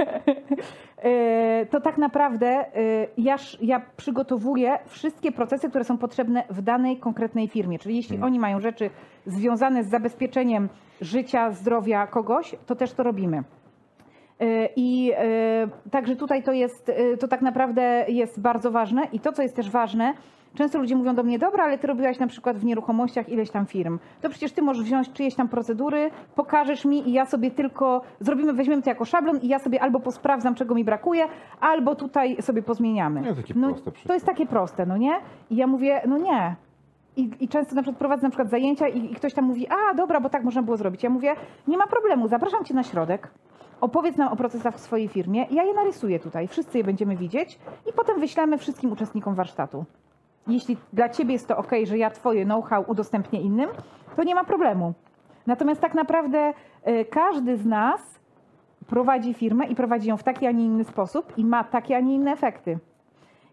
E, 0.96 1.66
to 1.66 1.80
tak 1.80 1.98
naprawdę 1.98 2.46
e, 2.46 2.66
ja, 3.18 3.36
ja 3.62 3.82
przygotowuję 3.96 4.78
wszystkie 4.86 5.32
procesy, 5.32 5.68
które 5.68 5.84
są 5.84 5.98
potrzebne 5.98 6.44
w 6.50 6.62
danej 6.62 6.96
konkretnej 6.96 7.48
firmie. 7.48 7.78
Czyli 7.78 7.96
jeśli 7.96 8.16
Mhm. 8.16 8.32
oni 8.32 8.38
mają 8.38 8.60
rzeczy 8.60 8.90
związane 9.26 9.84
z 9.84 9.88
zabezpieczeniem 9.88 10.68
życia, 11.00 11.50
zdrowia 11.50 12.06
kogoś, 12.06 12.54
to 12.66 12.74
też 12.74 12.92
to 12.92 13.02
robimy. 13.02 13.42
E, 14.40 14.68
I 14.76 15.12
także 15.90 16.16
tutaj 16.16 16.42
to 16.42 16.52
jest, 16.52 16.92
to 17.20 17.28
tak 17.28 17.42
naprawdę 17.42 18.04
jest 18.08 18.40
bardzo 18.40 18.70
ważne. 18.70 19.02
I 19.12 19.20
to, 19.20 19.32
co 19.32 19.42
jest 19.42 19.56
też 19.56 19.70
ważne, 19.70 20.14
często 20.54 20.78
ludzie 20.78 20.96
mówią 20.96 21.14
do 21.14 21.22
mnie, 21.22 21.38
dobra, 21.38 21.64
ale 21.64 21.78
ty 21.78 21.86
robiłaś 21.86 22.18
na 22.18 22.26
przykład 22.26 22.58
w 22.58 22.64
nieruchomościach 22.64 23.28
ileś 23.28 23.50
tam 23.50 23.66
firm. 23.66 23.98
To 24.22 24.30
przecież 24.30 24.52
ty 24.52 24.62
możesz 24.62 24.84
wziąć 24.84 25.12
czyjeś 25.12 25.34
tam 25.34 25.48
procedury, 25.48 26.10
pokażesz 26.34 26.84
mi 26.84 27.08
i 27.08 27.12
ja 27.12 27.26
sobie 27.26 27.50
tylko 27.50 28.02
zrobimy, 28.20 28.52
weźmiemy 28.52 28.82
to 28.82 28.90
jako 28.90 29.04
szablon 29.04 29.38
i 29.42 29.48
ja 29.48 29.58
sobie 29.58 29.82
albo 29.82 30.00
posprawdzam, 30.00 30.54
czego 30.54 30.74
mi 30.74 30.84
brakuje, 30.84 31.24
albo 31.60 31.94
tutaj 31.94 32.42
sobie 32.42 32.62
pozmieniamy. 32.62 33.20
Nie, 33.20 33.34
takie 33.34 33.54
no, 33.56 33.68
proste 33.68 33.92
to 34.06 34.14
jest 34.14 34.26
takie 34.26 34.46
proste, 34.46 34.86
no 34.86 34.96
nie? 34.96 35.12
I 35.50 35.56
ja 35.56 35.66
mówię, 35.66 36.02
no 36.08 36.18
nie. 36.18 36.56
I, 37.16 37.30
I 37.40 37.48
często 37.48 37.74
na 37.74 37.82
przykład 37.82 37.98
prowadzę 37.98 38.22
na 38.22 38.30
przykład 38.30 38.50
zajęcia 38.50 38.88
i, 38.88 39.12
i 39.12 39.14
ktoś 39.14 39.34
tam 39.34 39.44
mówi, 39.44 39.66
a 39.68 39.94
dobra, 39.94 40.20
bo 40.20 40.30
tak 40.30 40.44
można 40.44 40.62
było 40.62 40.76
zrobić. 40.76 41.02
Ja 41.02 41.10
mówię, 41.10 41.34
nie 41.68 41.78
ma 41.78 41.86
problemu, 41.86 42.28
zapraszam 42.28 42.64
cię 42.64 42.74
na 42.74 42.82
środek, 42.82 43.30
opowiedz 43.80 44.16
nam 44.16 44.32
o 44.32 44.36
procesach 44.36 44.74
w 44.74 44.80
swojej 44.80 45.08
firmie, 45.08 45.46
ja 45.50 45.64
je 45.64 45.74
narysuję 45.74 46.20
tutaj, 46.20 46.48
wszyscy 46.48 46.78
je 46.78 46.84
będziemy 46.84 47.16
widzieć 47.16 47.58
i 47.90 47.92
potem 47.92 48.20
wyślemy 48.20 48.58
wszystkim 48.58 48.92
uczestnikom 48.92 49.34
warsztatu. 49.34 49.84
Jeśli 50.46 50.76
dla 50.92 51.08
ciebie 51.08 51.32
jest 51.32 51.48
to 51.48 51.56
ok, 51.56 51.70
że 51.84 51.98
ja 51.98 52.10
twoje 52.10 52.44
know-how 52.44 52.84
udostępnię 52.86 53.40
innym, 53.40 53.70
to 54.16 54.22
nie 54.22 54.34
ma 54.34 54.44
problemu. 54.44 54.94
Natomiast 55.46 55.80
tak 55.80 55.94
naprawdę 55.94 56.52
y, 56.88 57.04
każdy 57.04 57.56
z 57.56 57.66
nas 57.66 58.20
prowadzi 58.86 59.34
firmę 59.34 59.66
i 59.66 59.74
prowadzi 59.74 60.08
ją 60.08 60.16
w 60.16 60.22
taki, 60.22 60.46
a 60.46 60.50
nie 60.50 60.64
inny 60.64 60.84
sposób 60.84 61.38
i 61.38 61.44
ma 61.44 61.64
takie, 61.64 61.96
a 61.96 62.00
nie 62.00 62.14
inne 62.14 62.32
efekty. 62.32 62.78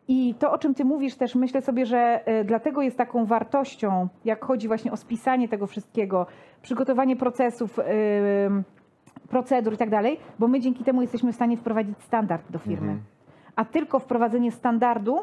I 0.07 0.35
to, 0.39 0.51
o 0.51 0.57
czym 0.57 0.73
ty 0.73 0.85
mówisz 0.85 1.15
też, 1.15 1.35
myślę 1.35 1.61
sobie, 1.61 1.85
że 1.85 2.21
y, 2.41 2.43
dlatego 2.43 2.81
jest 2.81 2.97
taką 2.97 3.25
wartością, 3.25 4.07
jak 4.25 4.45
chodzi 4.45 4.67
właśnie 4.67 4.91
o 4.91 4.97
spisanie 4.97 5.47
tego 5.47 5.67
wszystkiego, 5.67 6.25
przygotowanie 6.61 7.15
procesów, 7.15 7.79
y, 7.79 7.83
procedur 9.29 9.73
i 9.73 9.77
tak 9.77 9.89
dalej, 9.89 10.19
bo 10.39 10.47
my 10.47 10.59
dzięki 10.59 10.83
temu 10.83 11.01
jesteśmy 11.01 11.31
w 11.31 11.35
stanie 11.35 11.57
wprowadzić 11.57 12.01
standard 12.01 12.51
do 12.51 12.59
firmy. 12.59 12.91
Mhm. 12.91 13.03
A 13.55 13.65
tylko 13.65 13.99
wprowadzenie 13.99 14.51
standardu, 14.51 15.19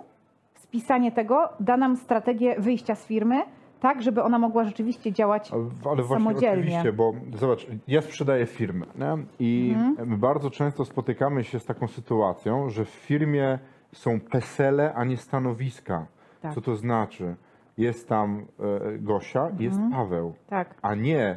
spisanie 0.74 1.12
tego, 1.12 1.48
da 1.60 1.76
nam 1.76 1.96
strategię 1.96 2.54
wyjścia 2.60 2.94
z 2.94 3.06
firmy, 3.06 3.42
tak, 3.80 4.02
żeby 4.02 4.22
ona 4.22 4.38
mogła 4.38 4.64
rzeczywiście 4.64 5.12
działać 5.12 5.52
Ale, 5.52 5.62
ale 5.90 6.02
właśnie 6.02 6.24
samodzielnie. 6.26 6.58
oczywiście, 6.62 6.92
bo 6.92 7.12
zobacz, 7.34 7.66
ja 7.88 8.02
sprzedaję 8.02 8.46
firmy 8.46 8.86
nie? 8.98 9.24
i 9.38 9.74
Mhm. 9.76 10.08
my 10.10 10.16
bardzo 10.16 10.50
często 10.50 10.84
spotykamy 10.84 11.44
się 11.44 11.60
z 11.60 11.64
taką 11.64 11.88
sytuacją, 11.88 12.70
że 12.70 12.84
w 12.84 12.88
firmie 12.88 13.58
są 13.92 14.20
pesele, 14.20 14.94
a 14.94 15.04
nie 15.04 15.16
stanowiska. 15.16 16.06
Tak. 16.40 16.54
Co 16.54 16.60
to 16.60 16.76
znaczy? 16.76 17.34
Jest 17.78 18.08
tam 18.08 18.46
e, 18.94 18.98
Gosia 18.98 19.48
i 19.58 19.64
jest 19.64 19.76
Mhm. 19.76 19.92
Paweł, 19.92 20.34
Tak. 20.46 20.74
a 20.82 20.94
nie 20.94 21.36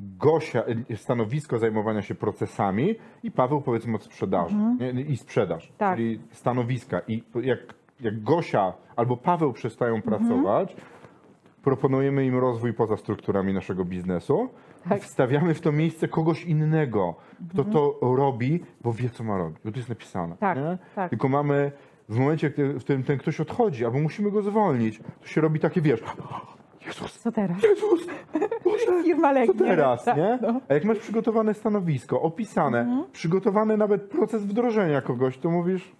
Gosia, 0.00 0.62
e, 0.90 0.96
stanowisko 0.96 1.58
zajmowania 1.58 2.02
się 2.02 2.14
procesami 2.14 2.94
i 3.22 3.30
Paweł 3.30 3.60
powiedzmy 3.60 3.94
od 3.96 4.02
sprzedaży 4.02 4.56
nie? 4.80 4.90
i 5.02 5.16
sprzedaż, 5.16 5.62
Mhm. 5.70 5.78
Tak. 5.78 5.96
czyli 5.96 6.20
stanowiska. 6.30 7.00
I 7.08 7.22
jak, 7.42 7.58
jak 8.00 8.22
Gosia 8.22 8.72
albo 8.96 9.16
Paweł 9.16 9.52
przestają 9.52 9.94
Mhm. 9.94 10.02
pracować, 10.18 10.76
proponujemy 11.62 12.26
im 12.26 12.38
rozwój 12.38 12.72
poza 12.74 12.96
strukturami 12.96 13.52
naszego 13.54 13.84
biznesu 13.84 14.48
Tak. 14.88 14.98
i 14.98 15.00
wstawiamy 15.00 15.54
w 15.54 15.60
to 15.60 15.72
miejsce 15.72 16.08
kogoś 16.08 16.44
innego, 16.44 17.14
kto 17.50 17.64
to 17.64 17.98
robi, 18.16 18.60
bo 18.80 18.92
wie, 18.92 19.10
co 19.10 19.24
ma 19.24 19.38
robić. 19.38 19.58
Bo 19.64 19.70
to 19.70 19.76
jest 19.76 19.88
napisane. 19.88 20.36
Mhm. 20.40 20.78
Tak, 20.78 20.94
tak. 20.94 21.10
Tylko 21.10 21.28
mamy, 21.28 21.72
w 22.08 22.18
momencie, 22.18 22.50
w 22.56 22.80
którym 22.80 23.02
ten 23.02 23.18
ktoś 23.18 23.40
odchodzi, 23.40 23.84
albo 23.84 23.98
musimy 23.98 24.30
go 24.30 24.42
zwolnić, 24.42 25.00
to 25.20 25.26
się 25.28 25.40
robi 25.40 25.60
takie, 25.60 25.80
wiesz, 25.80 26.00
Jezus, 26.86 27.18
Co 27.20 27.32
teraz? 27.32 27.62
Jezus, 27.62 28.06
Boże, 28.64 29.02
Firma 29.04 29.28
co 29.28 29.34
legnie. 29.34 29.54
teraz, 29.66 30.04
Tak, 30.04 30.16
nie? 30.16 30.38
no. 30.42 30.60
A 30.68 30.74
jak 30.74 30.84
masz 30.84 30.98
przygotowane 30.98 31.54
stanowisko, 31.54 32.22
opisane, 32.22 33.04
przygotowany 33.12 33.76
nawet 33.76 34.02
proces 34.02 34.44
wdrożenia 34.46 35.00
kogoś, 35.02 35.38
to 35.38 35.50
mówisz, 35.50 35.92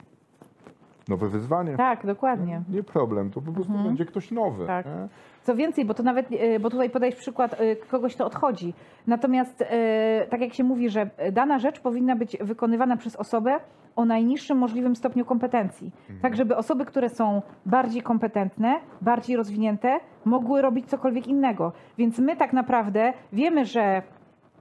nowe 1.09 1.29
wyzwanie. 1.29 1.77
Tak, 1.77 2.07
dokładnie. 2.07 2.63
Nie 2.71 2.83
problem, 2.83 3.31
to 3.31 3.41
po 3.41 3.53
prostu 3.53 3.73
będzie 3.73 4.05
ktoś 4.05 4.31
nowy. 4.31 4.67
Tak. 4.67 4.87
nie? 4.87 5.09
Co 5.43 5.57
więcej, 5.57 5.85
bo 5.85 5.95
to 5.95 6.03
nawet, 6.03 6.27
e, 6.33 6.61
bo 6.61 6.71
tutaj 6.71 6.91
podajesz 6.91 7.17
przykład 7.17 7.61
e, 7.61 7.77
kogoś, 7.77 8.15
kto 8.15 8.27
odchodzi. 8.27 8.75
Natomiast 9.07 9.63
e, 9.63 10.27
tak 10.31 10.41
jak 10.41 10.55
się 10.55 10.65
mówi, 10.65 10.91
że 10.91 11.11
dana 11.33 11.59
rzecz 11.59 11.81
powinna 11.81 12.17
być 12.17 12.37
wykonywana 12.41 12.97
przez 12.97 13.17
osobę 13.17 13.61
o 13.97 14.05
najniższym 14.05 14.59
możliwym 14.59 14.97
stopniu 14.97 15.25
kompetencji. 15.25 15.91
Tak, 16.23 16.37
żeby 16.37 16.57
osoby, 16.57 16.85
które 16.85 17.09
są 17.09 17.43
bardziej 17.67 18.03
kompetentne, 18.03 18.81
bardziej 19.01 19.37
rozwinięte, 19.37 20.01
mogły 20.25 20.63
robić 20.63 20.87
cokolwiek 20.87 21.27
innego. 21.27 21.73
Więc 21.99 22.19
my 22.19 22.37
tak 22.37 22.53
naprawdę 22.53 23.13
wiemy, 23.33 23.65
że 23.65 24.03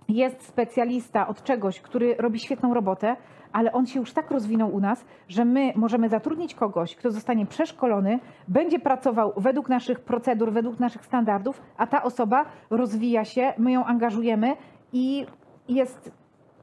jest 0.09 0.41
specjalista 0.41 1.27
od 1.27 1.43
czegoś, 1.43 1.81
który 1.81 2.15
robi 2.19 2.39
świetną 2.39 2.73
robotę, 2.73 3.15
ale 3.57 3.71
on 3.71 3.85
się 3.87 3.99
już 3.99 4.13
tak 4.13 4.31
rozwinął 4.31 4.75
u 4.75 4.79
nas, 4.79 5.05
że 5.27 5.45
my 5.45 5.73
możemy 5.75 6.09
zatrudnić 6.09 6.55
kogoś, 6.55 6.95
kto 6.95 7.11
zostanie 7.11 7.45
przeszkolony, 7.45 8.19
będzie 8.47 8.79
pracował 8.79 9.33
według 9.37 9.69
naszych 9.69 9.99
procedur, 9.99 10.51
według 10.51 10.79
naszych 10.79 11.05
standardów, 11.05 11.61
a 11.77 11.87
ta 11.87 12.03
osoba 12.03 12.45
rozwija 12.69 13.25
się, 13.25 13.53
my 13.57 13.71
ją 13.71 13.85
angażujemy 13.85 14.55
i 14.93 15.25
jest 15.69 16.11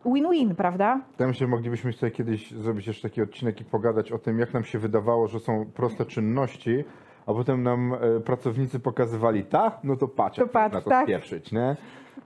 win-win, 0.06 0.54
prawda? 0.54 1.00
Myślę, 1.20 1.34
że 1.34 1.46
moglibyśmy 1.46 1.92
sobie 1.92 2.12
kiedyś 2.12 2.50
zrobić 2.50 2.86
jeszcze 2.86 3.08
taki 3.08 3.22
odcinek 3.22 3.60
i 3.60 3.64
pogadać 3.64 4.12
o 4.12 4.18
tym, 4.18 4.38
jak 4.38 4.54
nam 4.54 4.64
się 4.64 4.78
wydawało, 4.78 5.28
że 5.28 5.40
są 5.40 5.66
proste 5.74 6.04
czynności, 6.04 6.84
a 7.26 7.32
potem 7.32 7.62
nam 7.62 7.94
e, 7.94 8.20
pracownicy 8.20 8.80
pokazywali, 8.80 9.44
tak, 9.44 9.78
no 9.84 9.96
to 9.96 10.08
patrz, 10.08 10.38
To 10.38 10.46
patrz, 10.46 10.74
na 10.74 10.80
to 10.80 10.90
tak. 10.90 11.04
spieprzyć, 11.04 11.52
nie? 11.52 11.76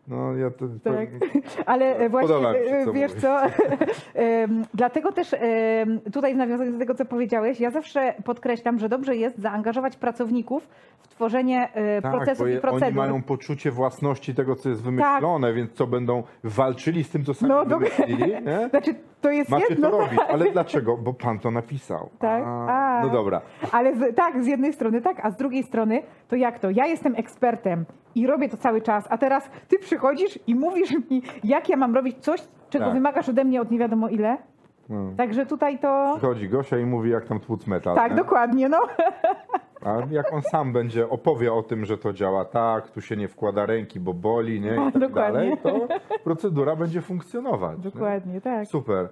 No 0.09 0.37
ja 0.37 0.51
to... 0.51 0.67
Tak. 0.85 1.09
Ale 1.67 1.97
e, 1.97 2.09
właśnie, 2.09 2.37
e, 2.37 2.85
co 2.85 2.93
wiesz 2.93 3.11
mówisz. 3.11 3.23
co, 3.23 3.41
dlatego 4.75 5.13
też 5.13 5.35
tutaj 6.13 6.35
w 6.35 6.37
nawiązaniu 6.37 6.73
do 6.73 6.79
tego, 6.79 6.95
co 6.95 7.05
powiedziałeś, 7.05 7.61
ja 7.61 7.71
zawsze 7.71 8.15
podkreślam, 8.25 8.79
że 8.79 8.89
dobrze 8.89 9.17
jest 9.17 9.39
zaangażować 9.39 9.97
pracowników 9.97 10.69
w 10.99 11.09
tworzenie 11.09 11.69
e, 11.75 12.03
Tak, 12.03 12.13
procesów 12.13 12.49
i 12.49 12.61
procedur. 12.61 12.81
Tak. 12.81 12.89
oni 12.89 12.97
mają 12.97 13.23
poczucie 13.23 13.71
własności 13.71 14.35
tego, 14.35 14.57
co 14.57 14.69
jest 14.69 14.83
wymyślone, 14.83 15.53
więc 15.53 15.73
co 15.73 15.87
będą 15.87 16.23
walczyli 16.45 17.05
z 17.05 17.11
tym, 17.11 17.25
co 17.25 17.35
sami 17.35 17.53
No, 17.53 17.65
wymyślili, 17.65 18.33
nie? 18.33 18.69
Znaczy, 18.71 18.95
to 19.21 19.31
jest 19.31 19.51
Macie 19.51 19.67
jedno, 19.71 19.91
to 19.91 19.99
robić, 19.99 20.21
ale 20.29 20.53
dlaczego? 20.53 20.97
Bo 20.97 21.15
pan 21.15 21.39
to 21.39 21.51
napisał. 21.51 22.09
Tak? 22.19 22.43
A. 22.47 23.01
No 23.03 23.11
dobra. 23.11 23.41
ale 23.73 23.97
z, 23.97 24.17
tak, 24.17 24.45
z 24.45 24.47
jednej 24.47 24.73
strony 24.73 25.01
tak, 25.01 25.25
a 25.25 25.31
z 25.31 25.37
drugiej 25.37 25.63
strony 25.63 26.03
to 26.29 26.37
jak 26.37 26.59
to? 26.59 26.71
Ja 26.71 26.87
jestem 26.87 27.15
ekspertem 27.17 27.85
i 28.15 28.27
robię 28.27 28.49
to 28.49 28.57
cały 28.57 28.83
czas, 28.83 29.07
a 29.11 29.19
teraz 29.19 29.51
ty 29.69 29.78
przychodzisz 29.81 30.39
i 30.47 30.55
mówisz 30.55 30.91
mi, 31.11 31.23
jak 31.45 31.69
ja 31.69 31.77
mam 31.77 31.95
robić 31.95 32.17
coś, 32.19 32.41
czego 32.71 32.85
Tak. 32.85 32.95
wymagasz 32.95 33.29
ode 33.29 33.45
mnie 33.45 33.61
od 33.61 33.71
nie 33.71 33.79
wiadomo 33.79 34.09
ile. 34.09 34.37
No. 34.89 35.11
Także 35.17 35.47
tutaj 35.47 35.79
to... 35.79 36.15
Przychodzi 36.19 36.49
Gosia 36.49 36.79
i 36.79 36.85
mówi, 36.87 37.11
jak 37.11 37.25
tam 37.25 37.41
tłuc 37.41 37.67
metal. 37.67 37.95
Tak, 37.97 38.11
nie? 38.11 38.17
dokładnie, 38.17 38.69
no. 38.69 38.79
A 39.85 39.93
jak 40.11 40.33
on 40.33 40.43
sam 40.43 40.73
będzie 40.73 41.09
opowie 41.09 41.53
o 41.53 41.63
tym, 41.63 41.85
że 41.85 41.99
to 41.99 42.13
działa 42.13 42.45
tak, 42.45 42.91
tu 42.91 43.01
się 43.01 43.17
nie 43.17 43.29
wkłada 43.29 43.67
ręki, 43.67 44.01
bo 44.01 44.15
boli, 44.15 44.61
nie? 44.61 44.73
I 44.89 44.93
tak 44.93 44.99
Dokładnie. 45.09 45.33
dalej, 45.33 45.57
to 45.63 45.89
procedura 46.25 46.77
będzie 46.77 47.01
funkcjonować. 47.03 47.77
nie? 47.79 47.85
Dokładnie, 47.91 48.41
tak. 48.41 48.67
Super. 48.69 49.09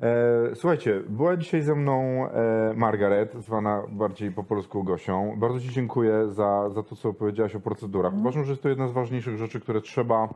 E, 0.00 0.54
słuchajcie, 0.54 1.00
była 1.08 1.36
dzisiaj 1.36 1.62
ze 1.62 1.74
mną 1.74 2.28
e, 2.30 2.72
Margaret, 2.76 3.34
zwana 3.34 3.82
bardziej 3.88 4.32
po 4.32 4.44
polsku 4.44 4.84
Gosią. 4.84 5.34
Bardzo 5.36 5.60
Ci 5.60 5.68
dziękuję 5.68 6.28
za, 6.28 6.70
za 6.70 6.82
to, 6.82 6.96
co 6.96 7.12
powiedziałaś 7.12 7.54
o 7.54 7.60
procedurach. 7.60 8.12
Mhm. 8.12 8.20
Uważam, 8.20 8.44
że 8.44 8.52
jest 8.52 8.62
to 8.62 8.68
jedna 8.68 8.88
z 8.88 8.92
ważniejszych 8.92 9.36
rzeczy, 9.36 9.60
które 9.60 9.80
trzeba 9.80 10.28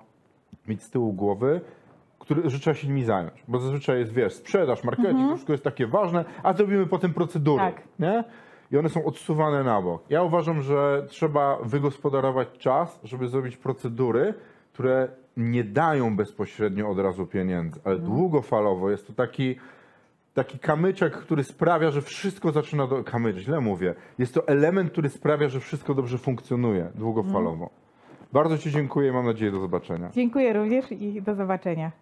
mieć 0.68 0.82
z 0.82 0.90
tyłu 0.90 1.12
głowy, 1.12 1.60
który, 2.18 2.42
trzeba 2.42 2.74
się 2.74 2.88
nimi 2.88 3.04
zająć. 3.04 3.44
Bo 3.48 3.58
zazwyczaj 3.58 3.98
jest, 3.98 4.12
wiesz, 4.12 4.34
sprzedaż, 4.34 4.84
marketing, 4.84 5.28
to 5.28 5.28
wszystko 5.28 5.52
jest 5.52 5.64
takie 5.64 5.86
ważne, 5.86 6.24
a 6.42 6.52
zrobimy 6.52 6.86
potem 6.86 7.14
procedury. 7.14 7.62
Mhm. 7.62 7.74
Tak. 7.74 7.98
Nie? 7.98 8.24
I 8.70 8.78
one 8.78 8.88
są 8.88 9.04
odsuwane 9.04 9.64
na 9.64 9.82
bok. 9.82 10.02
Ja 10.10 10.22
uważam, 10.22 10.62
że 10.62 11.06
trzeba 11.08 11.58
wygospodarować 11.62 12.48
czas, 12.58 13.00
żeby 13.04 13.28
zrobić 13.28 13.56
procedury, 13.56 14.34
które 14.72 15.08
nie 15.36 15.64
dają 15.64 16.16
bezpośrednio 16.16 16.88
od 16.90 16.98
razu 16.98 17.26
pieniędzy, 17.26 17.80
ale 17.84 17.94
Mhm. 17.94 18.12
długofalowo 18.14 18.90
jest 18.90 19.06
to 19.06 19.12
taki, 19.12 19.56
taki 20.34 20.58
kamyczek, 20.58 21.12
który 21.12 21.44
sprawia, 21.44 21.90
że 21.90 22.02
wszystko 22.02 22.52
zaczyna 22.52 22.86
do... 22.86 23.04
Kamyczek, 23.04 23.42
źle 23.42 23.60
mówię. 23.60 23.94
Jest 24.18 24.34
to 24.34 24.48
element, 24.48 24.90
który 24.92 25.08
sprawia, 25.08 25.48
że 25.48 25.60
wszystko 25.60 25.94
dobrze 25.94 26.18
funkcjonuje 26.18 26.90
długofalowo. 26.94 27.70
Bardzo 28.32 28.58
Ci 28.58 28.70
dziękuję 28.70 29.08
i 29.08 29.12
mam 29.12 29.26
nadzieję 29.26 29.50
do 29.52 29.60
zobaczenia. 29.60 30.10
Dziękuję 30.14 30.52
również 30.52 30.92
i 30.92 31.22
do 31.22 31.34
zobaczenia. 31.34 31.92